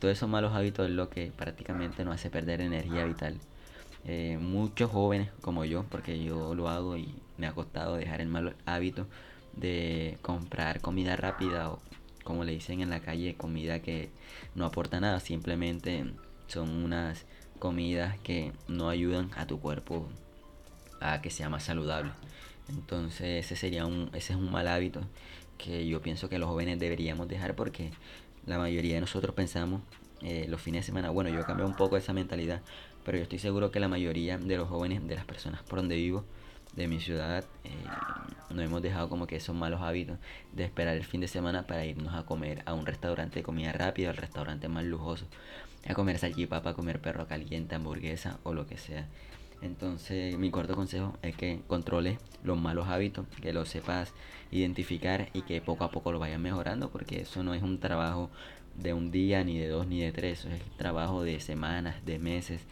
Todos 0.00 0.16
esos 0.16 0.28
malos 0.28 0.52
hábitos 0.52 0.88
es 0.88 0.92
lo 0.92 1.08
que 1.08 1.32
prácticamente 1.36 2.04
nos 2.04 2.16
hace 2.16 2.28
perder 2.30 2.60
energía 2.60 3.04
vital. 3.04 3.38
Eh, 4.04 4.36
muchos 4.40 4.90
jóvenes 4.90 5.30
como 5.40 5.64
yo, 5.64 5.84
porque 5.84 6.22
yo 6.22 6.54
lo 6.54 6.68
hago 6.68 6.96
y 6.96 7.14
me 7.38 7.46
ha 7.46 7.52
costado 7.52 7.96
dejar 7.96 8.20
el 8.20 8.28
mal 8.28 8.56
hábito 8.66 9.06
de 9.54 10.18
comprar 10.22 10.80
comida 10.80 11.14
rápida 11.14 11.70
o 11.70 11.80
como 12.24 12.44
le 12.44 12.52
dicen 12.52 12.80
en 12.80 12.90
la 12.90 13.00
calle, 13.00 13.34
comida 13.34 13.80
que 13.80 14.10
no 14.54 14.64
aporta 14.64 15.00
nada, 15.00 15.20
simplemente 15.20 16.04
son 16.46 16.70
unas 16.70 17.26
comidas 17.62 18.18
que 18.24 18.50
no 18.66 18.88
ayudan 18.88 19.30
a 19.36 19.46
tu 19.46 19.60
cuerpo 19.60 20.08
a 21.00 21.22
que 21.22 21.30
sea 21.30 21.48
más 21.48 21.62
saludable. 21.62 22.10
Entonces 22.68 23.44
ese 23.44 23.54
sería 23.54 23.86
un, 23.86 24.10
ese 24.14 24.32
es 24.32 24.38
un 24.40 24.50
mal 24.50 24.66
hábito 24.66 25.02
que 25.58 25.86
yo 25.86 26.02
pienso 26.02 26.28
que 26.28 26.40
los 26.40 26.48
jóvenes 26.48 26.80
deberíamos 26.80 27.28
dejar 27.28 27.54
porque 27.54 27.92
la 28.46 28.58
mayoría 28.58 28.96
de 28.96 29.02
nosotros 29.02 29.32
pensamos 29.36 29.80
eh, 30.22 30.46
los 30.48 30.60
fines 30.60 30.80
de 30.80 30.86
semana, 30.86 31.10
bueno 31.10 31.30
yo 31.30 31.38
he 31.38 31.64
un 31.64 31.76
poco 31.76 31.96
esa 31.96 32.12
mentalidad, 32.12 32.62
pero 33.04 33.18
yo 33.18 33.22
estoy 33.22 33.38
seguro 33.38 33.70
que 33.70 33.78
la 33.78 33.86
mayoría 33.86 34.38
de 34.38 34.56
los 34.56 34.68
jóvenes, 34.68 35.06
de 35.06 35.14
las 35.14 35.24
personas 35.24 35.62
por 35.62 35.78
donde 35.78 35.94
vivo, 35.94 36.24
de 36.74 36.88
mi 36.88 36.98
ciudad, 36.98 37.44
eh, 37.62 37.70
no 38.50 38.60
hemos 38.60 38.82
dejado 38.82 39.08
como 39.08 39.28
que 39.28 39.36
esos 39.36 39.54
malos 39.54 39.82
hábitos 39.82 40.18
de 40.52 40.64
esperar 40.64 40.96
el 40.96 41.04
fin 41.04 41.20
de 41.20 41.28
semana 41.28 41.64
para 41.68 41.84
irnos 41.84 42.12
a 42.14 42.24
comer 42.24 42.64
a 42.66 42.74
un 42.74 42.86
restaurante 42.86 43.38
de 43.38 43.42
comida 43.44 43.70
rápida, 43.70 44.10
al 44.10 44.16
restaurante 44.16 44.66
más 44.66 44.84
lujoso, 44.84 45.26
a 45.86 45.94
comer 45.94 46.18
salchipapa, 46.18 46.70
a 46.70 46.74
comer 46.74 47.00
perro 47.00 47.26
caliente, 47.26 47.74
hamburguesa 47.74 48.38
o 48.42 48.54
lo 48.54 48.66
que 48.66 48.78
sea. 48.78 49.08
Entonces, 49.62 50.36
mi 50.38 50.50
cuarto 50.50 50.74
consejo 50.74 51.16
es 51.22 51.36
que 51.36 51.60
controles 51.68 52.18
los 52.42 52.58
malos 52.58 52.88
hábitos, 52.88 53.26
que 53.40 53.52
los 53.52 53.68
sepas 53.68 54.12
identificar 54.50 55.28
y 55.32 55.42
que 55.42 55.60
poco 55.60 55.84
a 55.84 55.90
poco 55.90 56.10
lo 56.10 56.18
vayas 56.18 56.40
mejorando, 56.40 56.90
porque 56.90 57.20
eso 57.20 57.44
no 57.44 57.54
es 57.54 57.62
un 57.62 57.78
trabajo 57.78 58.28
de 58.74 58.92
un 58.92 59.12
día, 59.12 59.44
ni 59.44 59.58
de 59.58 59.68
dos, 59.68 59.86
ni 59.86 60.00
de 60.00 60.12
tres, 60.12 60.40
eso 60.40 60.48
es 60.48 60.62
trabajo 60.76 61.22
de 61.22 61.38
semanas, 61.40 62.04
de 62.04 62.18
meses, 62.18 62.62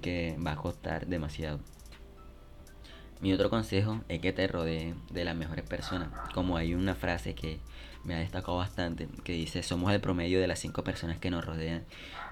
que 0.00 0.38
va 0.44 0.52
a 0.52 0.56
costar 0.56 1.06
demasiado. 1.06 1.58
Mi 3.20 3.32
otro 3.32 3.50
consejo 3.50 4.00
es 4.08 4.20
que 4.20 4.32
te 4.32 4.46
rodee 4.48 4.94
de 5.10 5.24
las 5.24 5.36
mejores 5.36 5.64
personas. 5.64 6.08
Como 6.34 6.56
hay 6.56 6.74
una 6.74 6.94
frase 6.94 7.34
que 7.34 7.60
me 8.04 8.14
ha 8.14 8.18
destacado 8.18 8.58
bastante, 8.58 9.08
que 9.22 9.32
dice, 9.32 9.62
somos 9.62 9.92
el 9.92 10.00
promedio 10.00 10.40
de 10.40 10.48
las 10.48 10.58
cinco 10.58 10.82
personas 10.82 11.18
que 11.18 11.30
nos 11.30 11.44
rodean. 11.44 11.84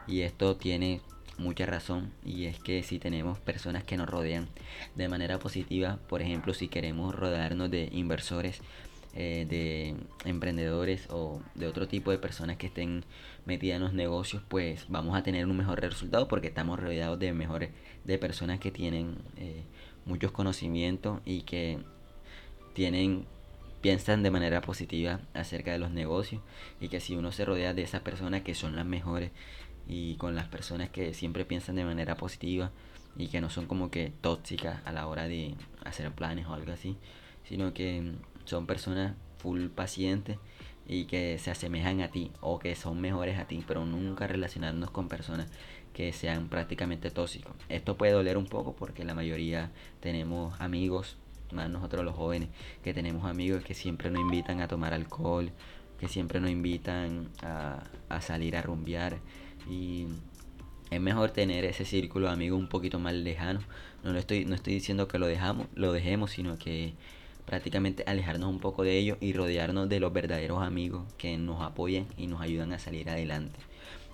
Y 0.06 0.22
esto 0.22 0.56
tiene 0.56 1.00
mucha 1.40 1.66
razón 1.66 2.12
y 2.24 2.44
es 2.44 2.58
que 2.60 2.82
si 2.82 2.98
tenemos 2.98 3.38
personas 3.38 3.82
que 3.82 3.96
nos 3.96 4.08
rodean 4.08 4.48
de 4.94 5.08
manera 5.08 5.38
positiva, 5.38 5.98
por 6.08 6.22
ejemplo, 6.22 6.54
si 6.54 6.68
queremos 6.68 7.14
rodearnos 7.14 7.70
de 7.70 7.88
inversores, 7.92 8.60
eh, 9.14 9.46
de 9.48 9.96
emprendedores 10.24 11.08
o 11.10 11.42
de 11.56 11.66
otro 11.66 11.88
tipo 11.88 12.12
de 12.12 12.18
personas 12.18 12.58
que 12.58 12.68
estén 12.68 13.04
metidas 13.44 13.76
en 13.76 13.82
los 13.82 13.92
negocios, 13.92 14.42
pues 14.48 14.86
vamos 14.88 15.16
a 15.16 15.22
tener 15.22 15.46
un 15.46 15.56
mejor 15.56 15.80
resultado 15.80 16.28
porque 16.28 16.48
estamos 16.48 16.78
rodeados 16.78 17.18
de 17.18 17.32
mejores, 17.32 17.70
de 18.04 18.18
personas 18.18 18.60
que 18.60 18.70
tienen 18.70 19.16
eh, 19.36 19.64
muchos 20.04 20.30
conocimientos 20.30 21.20
y 21.24 21.42
que 21.42 21.78
tienen 22.74 23.26
piensan 23.80 24.22
de 24.22 24.30
manera 24.30 24.60
positiva 24.60 25.20
acerca 25.32 25.72
de 25.72 25.78
los 25.78 25.90
negocios 25.90 26.42
y 26.80 26.88
que 26.88 27.00
si 27.00 27.16
uno 27.16 27.32
se 27.32 27.46
rodea 27.46 27.72
de 27.72 27.82
esas 27.82 28.02
personas 28.02 28.42
que 28.42 28.54
son 28.54 28.76
las 28.76 28.84
mejores 28.84 29.30
y 29.90 30.14
con 30.14 30.36
las 30.36 30.46
personas 30.46 30.88
que 30.88 31.12
siempre 31.12 31.44
piensan 31.44 31.74
de 31.74 31.84
manera 31.84 32.16
positiva 32.16 32.70
y 33.16 33.26
que 33.26 33.40
no 33.40 33.50
son 33.50 33.66
como 33.66 33.90
que 33.90 34.12
tóxicas 34.20 34.80
a 34.86 34.92
la 34.92 35.08
hora 35.08 35.26
de 35.26 35.54
hacer 35.84 36.12
planes 36.12 36.46
o 36.46 36.54
algo 36.54 36.72
así, 36.72 36.96
sino 37.42 37.74
que 37.74 38.12
son 38.44 38.66
personas 38.66 39.16
full 39.38 39.66
pacientes 39.66 40.38
y 40.86 41.06
que 41.06 41.38
se 41.38 41.50
asemejan 41.50 42.02
a 42.02 42.08
ti 42.08 42.30
o 42.40 42.60
que 42.60 42.76
son 42.76 43.00
mejores 43.00 43.38
a 43.38 43.46
ti, 43.46 43.64
pero 43.66 43.84
nunca 43.84 44.28
relacionarnos 44.28 44.92
con 44.92 45.08
personas 45.08 45.48
que 45.92 46.12
sean 46.12 46.48
prácticamente 46.48 47.10
tóxicos. 47.10 47.54
Esto 47.68 47.96
puede 47.96 48.12
doler 48.12 48.36
un 48.36 48.46
poco 48.46 48.76
porque 48.76 49.04
la 49.04 49.14
mayoría 49.14 49.72
tenemos 49.98 50.60
amigos, 50.60 51.16
más 51.52 51.68
nosotros 51.68 52.04
los 52.04 52.14
jóvenes, 52.14 52.48
que 52.84 52.94
tenemos 52.94 53.24
amigos 53.28 53.64
que 53.64 53.74
siempre 53.74 54.08
nos 54.08 54.20
invitan 54.20 54.60
a 54.60 54.68
tomar 54.68 54.94
alcohol, 54.94 55.50
que 56.00 56.08
siempre 56.08 56.40
nos 56.40 56.50
invitan 56.50 57.28
a, 57.42 57.84
a 58.08 58.20
salir 58.22 58.56
a 58.56 58.62
rumbear 58.62 59.18
y 59.68 60.06
es 60.90 61.00
mejor 61.00 61.30
tener 61.30 61.64
ese 61.64 61.84
círculo 61.84 62.26
de 62.26 62.32
amigos 62.32 62.58
un 62.58 62.68
poquito 62.68 62.98
más 62.98 63.14
lejano. 63.14 63.60
No, 64.02 64.12
lo 64.12 64.18
estoy, 64.18 64.44
no 64.44 64.54
estoy 64.54 64.74
diciendo 64.74 65.06
que 65.06 65.18
lo 65.18 65.26
dejamos, 65.26 65.68
lo 65.74 65.92
dejemos, 65.92 66.32
sino 66.32 66.58
que 66.58 66.94
prácticamente 67.46 68.02
alejarnos 68.06 68.48
un 68.48 68.60
poco 68.60 68.82
de 68.82 68.96
ellos 68.96 69.18
y 69.20 69.32
rodearnos 69.32 69.88
de 69.88 70.00
los 70.00 70.12
verdaderos 70.12 70.62
amigos 70.62 71.04
que 71.18 71.36
nos 71.36 71.62
apoyen 71.62 72.06
y 72.16 72.26
nos 72.26 72.40
ayudan 72.40 72.72
a 72.72 72.78
salir 72.78 73.08
adelante. 73.08 73.58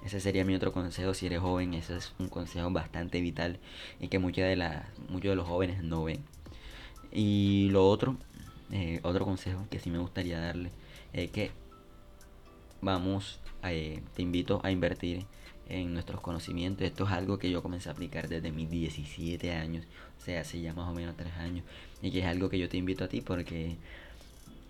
Ese 0.04 0.20
sería 0.20 0.44
mi 0.44 0.54
otro 0.54 0.72
consejo 0.72 1.14
si 1.14 1.26
eres 1.26 1.40
joven, 1.40 1.74
ese 1.74 1.96
es 1.96 2.12
un 2.18 2.28
consejo 2.28 2.70
bastante 2.70 3.20
vital 3.20 3.58
y 4.00 4.08
que 4.08 4.18
muchas 4.18 4.46
de 4.46 4.56
las, 4.56 4.84
muchos 5.08 5.30
de 5.30 5.36
los 5.36 5.48
jóvenes 5.48 5.82
no 5.82 6.04
ven. 6.04 6.24
Y 7.10 7.68
lo 7.70 7.88
otro, 7.88 8.16
eh, 8.70 9.00
otro 9.02 9.24
consejo 9.24 9.66
que 9.70 9.78
sí 9.78 9.90
me 9.90 9.98
gustaría 9.98 10.38
darle 10.40 10.70
es 11.12 11.30
que 11.30 11.50
vamos, 12.86 13.40
eh, 13.64 14.00
te 14.14 14.22
invito 14.22 14.60
a 14.64 14.70
invertir 14.70 15.26
en 15.68 15.92
nuestros 15.92 16.20
conocimientos. 16.22 16.86
Esto 16.86 17.04
es 17.04 17.10
algo 17.10 17.38
que 17.38 17.50
yo 17.50 17.62
comencé 17.62 17.90
a 17.90 17.92
aplicar 17.92 18.28
desde 18.28 18.50
mis 18.52 18.70
17 18.70 19.52
años, 19.52 19.84
o 20.18 20.24
sea, 20.24 20.40
hace 20.40 20.60
ya 20.62 20.72
más 20.72 20.88
o 20.88 20.94
menos 20.94 21.16
3 21.16 21.34
años, 21.34 21.64
y 22.00 22.10
que 22.10 22.20
es 22.20 22.26
algo 22.26 22.48
que 22.48 22.58
yo 22.58 22.68
te 22.68 22.78
invito 22.78 23.04
a 23.04 23.08
ti 23.08 23.20
porque 23.20 23.76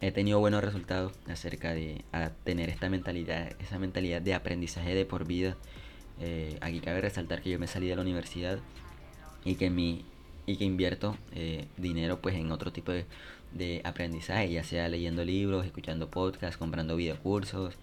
he 0.00 0.10
tenido 0.10 0.40
buenos 0.40 0.64
resultados 0.64 1.12
acerca 1.28 1.72
de 1.74 2.04
tener 2.42 2.70
esta 2.70 2.88
mentalidad, 2.88 3.52
esa 3.60 3.78
mentalidad 3.78 4.20
de 4.20 4.34
aprendizaje 4.34 4.94
de 4.94 5.04
por 5.04 5.26
vida. 5.26 5.56
Eh, 6.18 6.56
aquí 6.62 6.80
cabe 6.80 7.02
resaltar 7.02 7.42
que 7.42 7.50
yo 7.50 7.58
me 7.58 7.66
salí 7.66 7.88
de 7.88 7.96
la 7.96 8.02
universidad 8.02 8.58
y 9.44 9.54
que 9.54 9.70
mi 9.70 10.04
y 10.46 10.56
que 10.56 10.64
invierto 10.64 11.16
eh, 11.32 11.66
dinero 11.76 12.20
pues 12.20 12.36
en 12.36 12.52
otro 12.52 12.72
tipo 12.72 12.92
de, 12.92 13.04
de, 13.52 13.80
aprendizaje, 13.84 14.48
ya 14.52 14.62
sea 14.62 14.88
leyendo 14.88 15.24
libros, 15.24 15.66
escuchando 15.66 16.08
podcasts, 16.08 16.56
comprando 16.56 16.94
videocursos, 16.94 17.74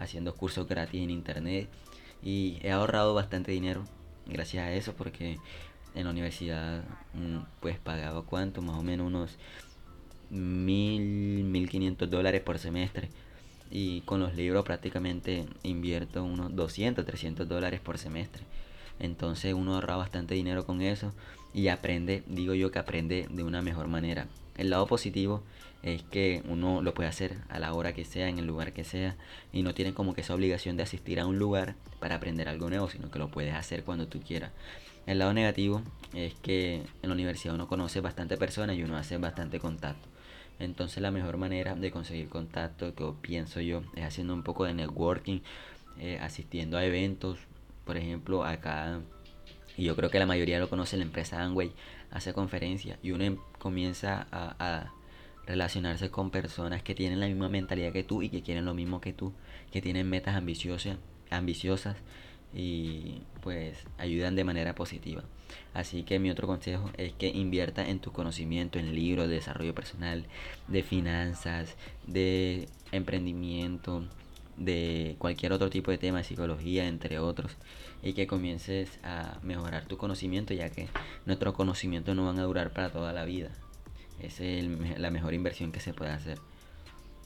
haciendo 0.00 0.34
cursos 0.34 0.66
gratis 0.66 1.00
en 1.00 1.10
internet 1.10 1.68
y 2.22 2.58
he 2.62 2.72
ahorrado 2.72 3.14
bastante 3.14 3.52
dinero 3.52 3.84
gracias 4.26 4.64
a 4.64 4.72
eso 4.72 4.94
porque 4.94 5.38
en 5.94 6.04
la 6.04 6.10
universidad 6.10 6.82
mm, 7.14 7.38
pues 7.60 7.78
pagaba 7.78 8.22
cuánto, 8.22 8.62
más 8.62 8.76
o 8.76 8.82
menos 8.82 9.06
unos 9.06 9.36
mil, 10.30 11.44
mil 11.44 11.68
quinientos 11.68 12.08
dólares 12.08 12.40
por 12.42 12.58
semestre. 12.58 13.08
Y 13.70 14.00
con 14.02 14.20
los 14.20 14.34
libros 14.34 14.64
prácticamente 14.64 15.46
invierto 15.62 16.24
unos 16.24 16.54
200, 16.54 17.04
300 17.04 17.48
dólares 17.48 17.80
por 17.80 17.98
semestre. 17.98 18.42
Entonces 19.00 19.54
uno 19.54 19.74
ahorra 19.74 19.96
bastante 19.96 20.34
dinero 20.34 20.64
con 20.64 20.82
eso 20.82 21.12
y 21.52 21.68
aprende, 21.68 22.22
digo 22.26 22.54
yo 22.54 22.70
que 22.70 22.78
aprende 22.78 23.26
de 23.30 23.42
una 23.42 23.62
mejor 23.62 23.88
manera. 23.88 24.28
El 24.56 24.70
lado 24.70 24.86
positivo 24.86 25.42
es 25.82 26.02
que 26.02 26.42
uno 26.46 26.82
lo 26.82 26.92
puede 26.92 27.08
hacer 27.08 27.38
a 27.48 27.58
la 27.58 27.72
hora 27.72 27.94
que 27.94 28.04
sea, 28.04 28.28
en 28.28 28.38
el 28.38 28.46
lugar 28.46 28.72
que 28.72 28.84
sea, 28.84 29.16
y 29.52 29.62
no 29.62 29.74
tiene 29.74 29.94
como 29.94 30.14
que 30.14 30.20
esa 30.20 30.34
obligación 30.34 30.76
de 30.76 30.82
asistir 30.82 31.18
a 31.18 31.26
un 31.26 31.38
lugar 31.38 31.74
para 31.98 32.16
aprender 32.16 32.48
algo 32.48 32.68
nuevo, 32.68 32.88
sino 32.88 33.10
que 33.10 33.18
lo 33.18 33.30
puedes 33.30 33.54
hacer 33.54 33.84
cuando 33.84 34.06
tú 34.06 34.20
quieras. 34.20 34.52
El 35.06 35.18
lado 35.18 35.32
negativo 35.32 35.82
es 36.14 36.34
que 36.34 36.82
en 37.02 37.08
la 37.08 37.14
universidad 37.14 37.54
uno 37.54 37.68
conoce 37.68 38.00
bastante 38.00 38.36
personas 38.36 38.76
y 38.76 38.82
uno 38.82 38.96
hace 38.96 39.16
bastante 39.16 39.58
contacto. 39.58 40.08
Entonces 40.58 41.02
la 41.02 41.10
mejor 41.10 41.38
manera 41.38 41.74
de 41.74 41.90
conseguir 41.90 42.28
contacto, 42.28 42.94
que 42.94 43.10
pienso 43.22 43.62
yo, 43.62 43.82
es 43.96 44.04
haciendo 44.04 44.34
un 44.34 44.42
poco 44.42 44.66
de 44.66 44.74
networking, 44.74 45.40
eh, 45.98 46.18
asistiendo 46.20 46.76
a 46.76 46.84
eventos. 46.84 47.38
Por 47.84 47.96
ejemplo, 47.96 48.44
acá, 48.44 49.00
y 49.76 49.84
yo 49.84 49.96
creo 49.96 50.10
que 50.10 50.18
la 50.18 50.26
mayoría 50.26 50.58
lo 50.58 50.68
conoce, 50.68 50.96
la 50.96 51.04
empresa 51.04 51.42
Amway 51.42 51.72
hace 52.10 52.32
conferencias 52.32 52.98
y 53.02 53.12
uno 53.12 53.24
em, 53.24 53.38
comienza 53.58 54.26
a, 54.30 54.54
a 54.58 54.92
relacionarse 55.46 56.10
con 56.10 56.30
personas 56.30 56.82
que 56.82 56.94
tienen 56.94 57.20
la 57.20 57.26
misma 57.26 57.48
mentalidad 57.48 57.92
que 57.92 58.04
tú 58.04 58.22
y 58.22 58.28
que 58.28 58.42
quieren 58.42 58.64
lo 58.64 58.74
mismo 58.74 59.00
que 59.00 59.12
tú, 59.12 59.32
que 59.72 59.80
tienen 59.80 60.08
metas 60.08 60.36
ambiciosas, 60.36 60.96
ambiciosas 61.30 61.96
y 62.54 63.22
pues 63.42 63.84
ayudan 63.98 64.34
de 64.36 64.44
manera 64.44 64.74
positiva. 64.74 65.22
Así 65.74 66.02
que 66.02 66.18
mi 66.18 66.30
otro 66.30 66.46
consejo 66.46 66.90
es 66.96 67.12
que 67.12 67.28
invierta 67.28 67.88
en 67.88 68.00
tu 68.00 68.12
conocimiento, 68.12 68.78
en 68.78 68.94
libros 68.94 69.28
de 69.28 69.34
desarrollo 69.34 69.74
personal, 69.74 70.26
de 70.68 70.82
finanzas, 70.82 71.76
de 72.06 72.68
emprendimiento, 72.92 74.04
de 74.60 75.16
cualquier 75.18 75.52
otro 75.52 75.70
tipo 75.70 75.90
de 75.90 75.98
tema, 75.98 76.18
de 76.18 76.24
psicología, 76.24 76.86
entre 76.86 77.18
otros, 77.18 77.56
y 78.02 78.12
que 78.12 78.26
comiences 78.26 79.00
a 79.02 79.38
mejorar 79.42 79.86
tu 79.86 79.96
conocimiento, 79.96 80.54
ya 80.54 80.70
que 80.70 80.88
nuestros 81.26 81.54
conocimientos 81.54 82.14
no 82.14 82.26
van 82.26 82.38
a 82.38 82.44
durar 82.44 82.72
para 82.72 82.90
toda 82.90 83.12
la 83.12 83.24
vida. 83.24 83.50
Esa 84.20 84.44
es 84.44 84.98
la 84.98 85.10
mejor 85.10 85.32
inversión 85.34 85.72
que 85.72 85.80
se 85.80 85.94
puede 85.94 86.12
hacer. 86.12 86.38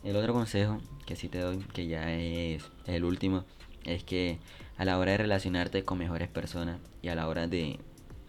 El 0.05 0.17
otro 0.17 0.33
consejo 0.33 0.81
que 1.07 1.17
sí 1.17 1.29
te 1.29 1.41
doy, 1.41 1.59
que 1.59 1.88
ya 1.88 2.14
es 2.14 2.64
el 2.87 3.05
último, 3.05 3.45
es 3.85 4.05
que 4.05 4.38
a 4.76 4.85
la 4.85 4.99
hora 4.99 5.12
de 5.12 5.19
relacionarte 5.19 5.85
con 5.85 5.99
mejores 5.99 6.29
personas 6.29 6.79
y 7.03 7.09
a 7.09 7.17
la 7.17 7.26
hora 7.26 7.49
de 7.49 7.81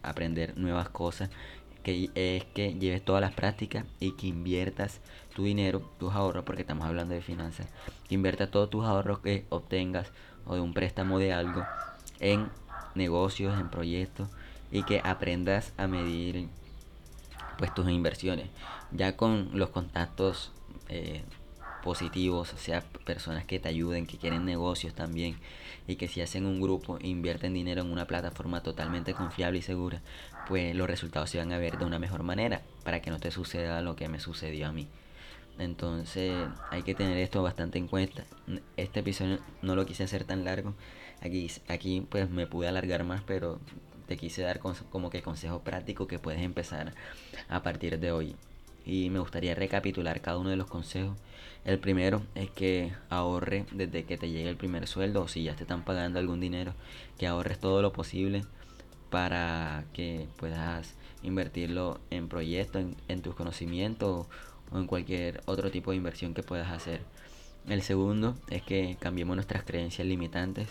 aprender 0.02 0.58
nuevas 0.58 0.90
cosas, 0.90 1.30
que 1.86 2.10
es 2.16 2.44
que 2.46 2.74
lleves 2.74 3.06
todas 3.06 3.22
las 3.22 3.34
prácticas 3.34 3.86
y 4.00 4.14
que 4.14 4.26
inviertas 4.26 5.02
tu 5.36 5.44
dinero, 5.44 5.82
tus 6.00 6.16
ahorros, 6.16 6.44
porque 6.44 6.64
estamos 6.64 6.88
hablando 6.88 7.14
de 7.14 7.22
finanzas, 7.22 7.68
que 8.10 8.16
inviertas 8.16 8.50
todos 8.50 8.72
tus 8.72 8.84
ahorros 8.86 9.20
que 9.20 9.46
obtengas 9.50 10.12
o 10.48 10.56
de 10.56 10.62
un 10.62 10.74
préstamo 10.74 11.20
de 11.20 11.32
algo 11.32 11.64
en 12.20 12.50
negocios, 12.96 13.60
en 13.60 13.70
proyectos 13.70 14.30
y 14.72 14.82
que 14.82 15.00
aprendas 15.04 15.74
a 15.78 15.86
medir 15.86 16.48
pues 17.60 17.72
tus 17.76 17.88
inversiones. 17.88 18.50
Ya 18.92 19.16
con 19.16 19.52
los 19.54 19.70
contactos 19.70 20.52
eh, 20.90 21.22
positivos, 21.84 22.52
o 22.52 22.58
sea, 22.58 22.82
personas 23.06 23.46
que 23.46 23.60
te 23.60 23.70
ayuden, 23.70 24.08
que 24.08 24.18
quieren 24.18 24.44
negocios 24.44 24.96
también 24.96 25.38
y 25.88 25.98
que 25.98 26.08
si 26.08 26.20
hacen 26.22 26.48
un 26.48 26.60
grupo 26.60 26.98
invierten 27.00 27.54
dinero 27.54 27.82
en 27.82 27.92
una 27.92 28.08
plataforma 28.08 28.64
totalmente 28.64 29.14
confiable 29.14 29.60
y 29.60 29.62
segura, 29.62 30.02
pues 30.48 30.76
los 30.76 30.88
resultados 30.88 31.30
se 31.30 31.38
van 31.38 31.52
a 31.52 31.58
ver 31.58 31.78
de 31.78 31.86
una 31.86 32.00
mejor 32.00 32.24
manera 32.24 32.62
para 32.84 33.02
que 33.02 33.12
no 33.12 33.20
te 33.20 33.32
suceda 33.32 33.82
lo 33.82 33.96
que 33.96 34.08
me 34.08 34.20
sucedió 34.20 34.68
a 34.68 34.72
mí. 34.72 34.88
Entonces 35.58 36.34
hay 36.70 36.84
que 36.84 36.96
tener 36.96 37.18
esto 37.18 37.42
bastante 37.42 37.78
en 37.78 37.88
cuenta. 37.88 38.26
Este 38.78 39.00
episodio 39.00 39.40
no 39.62 39.76
lo 39.76 39.86
quise 39.86 40.04
hacer 40.04 40.26
tan 40.26 40.44
largo. 40.44 40.74
Aquí, 41.22 41.50
aquí 41.68 42.06
pues 42.10 42.30
me 42.30 42.48
pude 42.48 42.68
alargar 42.68 43.04
más, 43.04 43.22
pero 43.26 43.60
te 44.08 44.18
quise 44.18 44.42
dar 44.42 44.60
como 44.60 45.10
que 45.10 45.22
consejos 45.22 45.62
prácticos 45.62 46.08
que 46.08 46.20
puedes 46.20 46.42
empezar 46.42 46.94
a 47.50 47.64
partir 47.64 48.00
de 48.00 48.12
hoy 48.12 48.36
y 48.86 49.10
me 49.10 49.20
gustaría 49.20 49.56
recapitular 49.56 50.22
cada 50.22 50.38
uno 50.38 50.50
de 50.50 50.58
los 50.58 50.68
consejos. 50.68 51.18
El 51.64 51.80
primero 51.80 52.22
es 52.36 52.52
que 52.52 52.94
ahorre 53.10 53.66
desde 53.72 54.04
que 54.04 54.18
te 54.18 54.30
llegue 54.30 54.50
el 54.50 54.58
primer 54.58 54.88
sueldo 54.88 55.24
o 55.24 55.28
si 55.28 55.44
ya 55.44 55.56
te 55.56 55.64
están 55.64 55.84
pagando 55.84 56.20
algún 56.20 56.40
dinero, 56.40 56.74
que 57.18 57.26
ahorres 57.26 57.60
todo 57.60 57.82
lo 57.82 57.92
posible 57.92 58.44
para 59.16 59.86
que 59.94 60.28
puedas 60.36 60.94
invertirlo 61.24 62.02
en 62.10 62.28
proyectos, 62.28 62.84
en, 63.08 63.22
tus 63.22 63.34
conocimientos 63.34 64.28
o 64.70 64.78
en 64.78 64.88
cualquier 64.88 65.42
otro 65.46 65.72
tipo 65.72 65.92
de 65.92 65.98
inversión 65.98 66.34
que 66.34 66.44
puedas 66.44 66.70
hacer. 66.70 67.00
El 67.70 67.82
segundo 67.82 68.36
es 68.50 68.62
que 68.62 68.98
cambiemos 69.00 69.38
nuestras 69.38 69.64
creencias 69.64 70.06
limitantes. 70.06 70.68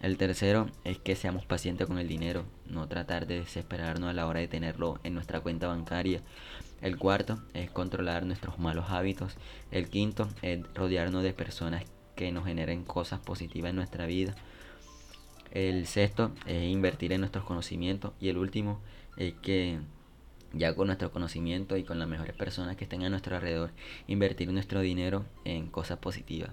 El 0.00 0.16
tercero 0.16 0.70
es 0.84 0.96
que 0.96 1.14
seamos 1.14 1.44
pacientes 1.44 1.86
con 1.86 1.98
el 1.98 2.08
dinero, 2.08 2.46
no 2.70 2.88
tratar 2.88 3.26
de 3.26 3.40
desesperarnos 3.40 4.08
a 4.08 4.14
la 4.14 4.26
hora 4.28 4.40
de 4.40 4.48
tenerlo 4.48 4.98
en 5.04 5.12
nuestra 5.12 5.40
cuenta 5.40 5.68
bancaria 5.68 6.22
el 6.80 6.96
cuarto 6.96 7.38
es 7.52 7.70
controlar 7.70 8.24
nuestros 8.24 8.58
malos 8.58 8.86
hábitos. 8.88 9.36
El 9.70 9.90
quinto 9.90 10.26
es 10.40 10.60
rodearnos 10.74 11.22
de 11.22 11.34
personas 11.34 11.84
que 12.16 12.32
nos 12.32 12.46
generen 12.46 12.82
cosas 12.82 13.20
positivas 13.20 13.70
en 13.70 13.76
nuestra 13.76 14.06
vida. 14.06 14.34
El 15.54 15.86
sexto 15.86 16.32
es 16.46 16.64
invertir 16.64 17.12
en 17.12 17.20
nuestros 17.20 17.44
conocimientos. 17.44 18.12
Y 18.20 18.28
el 18.28 18.36
último 18.36 18.80
es 19.16 19.34
que 19.34 19.78
ya 20.52 20.74
con 20.74 20.88
nuestro 20.88 21.12
conocimiento 21.12 21.76
y 21.76 21.84
con 21.84 21.98
las 21.98 22.08
mejores 22.08 22.34
personas 22.34 22.76
que 22.76 22.84
estén 22.84 23.04
a 23.04 23.08
nuestro 23.08 23.36
alrededor, 23.36 23.70
invertir 24.08 24.52
nuestro 24.52 24.80
dinero 24.80 25.24
en 25.44 25.68
cosas 25.68 25.98
positivas. 25.98 26.50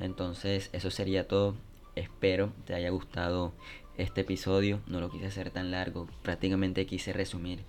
Entonces 0.00 0.70
eso 0.72 0.90
sería 0.90 1.28
todo. 1.28 1.54
Espero 1.94 2.52
te 2.66 2.74
haya 2.74 2.90
gustado 2.90 3.54
este 3.96 4.22
episodio. 4.22 4.80
No 4.86 5.00
lo 5.00 5.08
quise 5.08 5.26
hacer 5.26 5.50
tan 5.50 5.70
largo. 5.70 6.08
Prácticamente 6.22 6.84
quise 6.84 7.12
resumir 7.12 7.60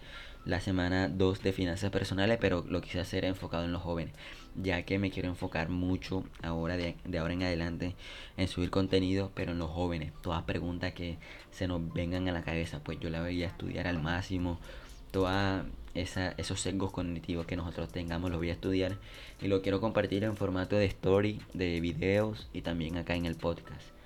la 0.47 0.61
semana 0.61 1.09
2 1.09 1.43
de 1.43 1.51
finanzas 1.51 1.91
personales, 1.91 2.37
pero 2.39 2.63
lo 2.67 2.81
quise 2.81 3.01
hacer 3.01 3.25
enfocado 3.25 3.65
en 3.65 3.73
los 3.73 3.81
jóvenes, 3.81 4.13
ya 4.55 4.83
que 4.83 4.97
me 4.97 5.11
quiero 5.11 5.27
enfocar 5.27 5.67
mucho 5.67 6.23
ahora 6.41 6.77
de, 6.77 6.95
ahora 7.19 7.33
en 7.33 7.43
adelante 7.43 7.95
en 8.37 8.47
subir 8.47 8.69
contenido, 8.69 9.31
pero 9.35 9.51
en 9.51 9.59
los 9.59 9.69
jóvenes. 9.69 10.13
Todas 10.21 10.43
preguntas 10.43 10.93
que 10.93 11.17
se 11.51 11.67
nos 11.67 11.93
vengan 11.93 12.29
a 12.29 12.31
la 12.31 12.43
cabeza, 12.43 12.79
pues 12.81 12.97
yo 12.99 13.09
la 13.09 13.21
voy 13.21 13.43
a 13.43 13.47
estudiar 13.47 13.87
al 13.87 14.01
máximo. 14.01 14.57
Todos 15.11 15.65
esos 15.93 16.61
sesgos 16.61 16.91
cognitivos 16.91 17.45
que 17.45 17.55
nosotros 17.57 17.89
tengamos 17.89 18.29
los 18.29 18.39
voy 18.39 18.49
a 18.49 18.53
estudiar 18.53 18.97
y 19.41 19.47
lo 19.47 19.61
quiero 19.61 19.81
compartir 19.81 20.23
en 20.23 20.37
formato 20.37 20.77
de 20.77 20.85
story, 20.85 21.41
de 21.53 21.81
videos 21.81 22.47
y 22.53 22.61
también 22.61 22.97
acá 22.97 23.15
en 23.15 23.25
el 23.25 23.35
podcast. 23.35 23.96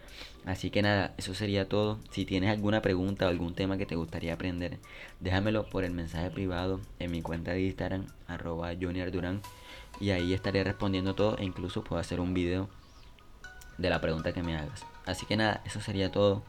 Así 0.45 0.71
que 0.71 0.81
nada, 0.81 1.13
eso 1.17 1.33
sería 1.35 1.69
todo. 1.69 1.99
Si 2.09 2.25
tienes 2.25 2.49
alguna 2.49 2.81
pregunta 2.81 3.25
o 3.25 3.29
algún 3.29 3.53
tema 3.53 3.77
que 3.77 3.85
te 3.85 3.95
gustaría 3.95 4.33
aprender, 4.33 4.79
déjamelo 5.19 5.69
por 5.69 5.83
el 5.83 5.91
mensaje 5.91 6.31
privado 6.31 6.81
en 6.99 7.11
mi 7.11 7.21
cuenta 7.21 7.51
de 7.51 7.61
Instagram, 7.61 8.07
arroba. 8.27 8.73
Y 8.73 10.09
ahí 10.09 10.33
estaré 10.33 10.63
respondiendo 10.63 11.13
todo 11.13 11.37
e 11.37 11.43
incluso 11.43 11.83
puedo 11.83 11.99
hacer 11.99 12.19
un 12.19 12.33
video 12.33 12.69
de 13.77 13.89
la 13.89 14.01
pregunta 14.01 14.33
que 14.33 14.41
me 14.41 14.57
hagas. 14.57 14.83
Así 15.05 15.25
que 15.25 15.37
nada, 15.37 15.61
eso 15.65 15.79
sería 15.79 16.11
todo. 16.11 16.43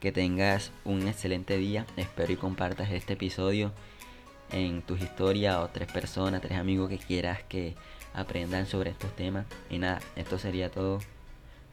Que 0.00 0.12
tengas 0.12 0.70
un 0.84 1.08
excelente 1.08 1.56
día. 1.56 1.86
Espero 1.96 2.32
y 2.32 2.36
compartas 2.36 2.90
este 2.90 3.14
episodio 3.14 3.72
en 4.52 4.82
tus 4.82 5.00
historias 5.00 5.56
o 5.56 5.68
tres 5.68 5.90
personas, 5.90 6.40
tres 6.40 6.58
amigos 6.58 6.88
que 6.88 6.98
quieras 6.98 7.42
que 7.48 7.74
aprendan 8.14 8.66
sobre 8.66 8.90
estos 8.90 9.14
temas. 9.16 9.46
Y 9.70 9.78
nada, 9.78 10.00
esto 10.16 10.38
sería 10.38 10.70
todo. 10.70 11.00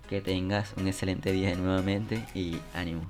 Que 0.10 0.22
tengas 0.22 0.74
un 0.78 0.88
excelente 0.88 1.32
día 1.32 1.56
nuevamente 1.56 2.24
y 2.36 2.58
ánimo. 2.74 3.02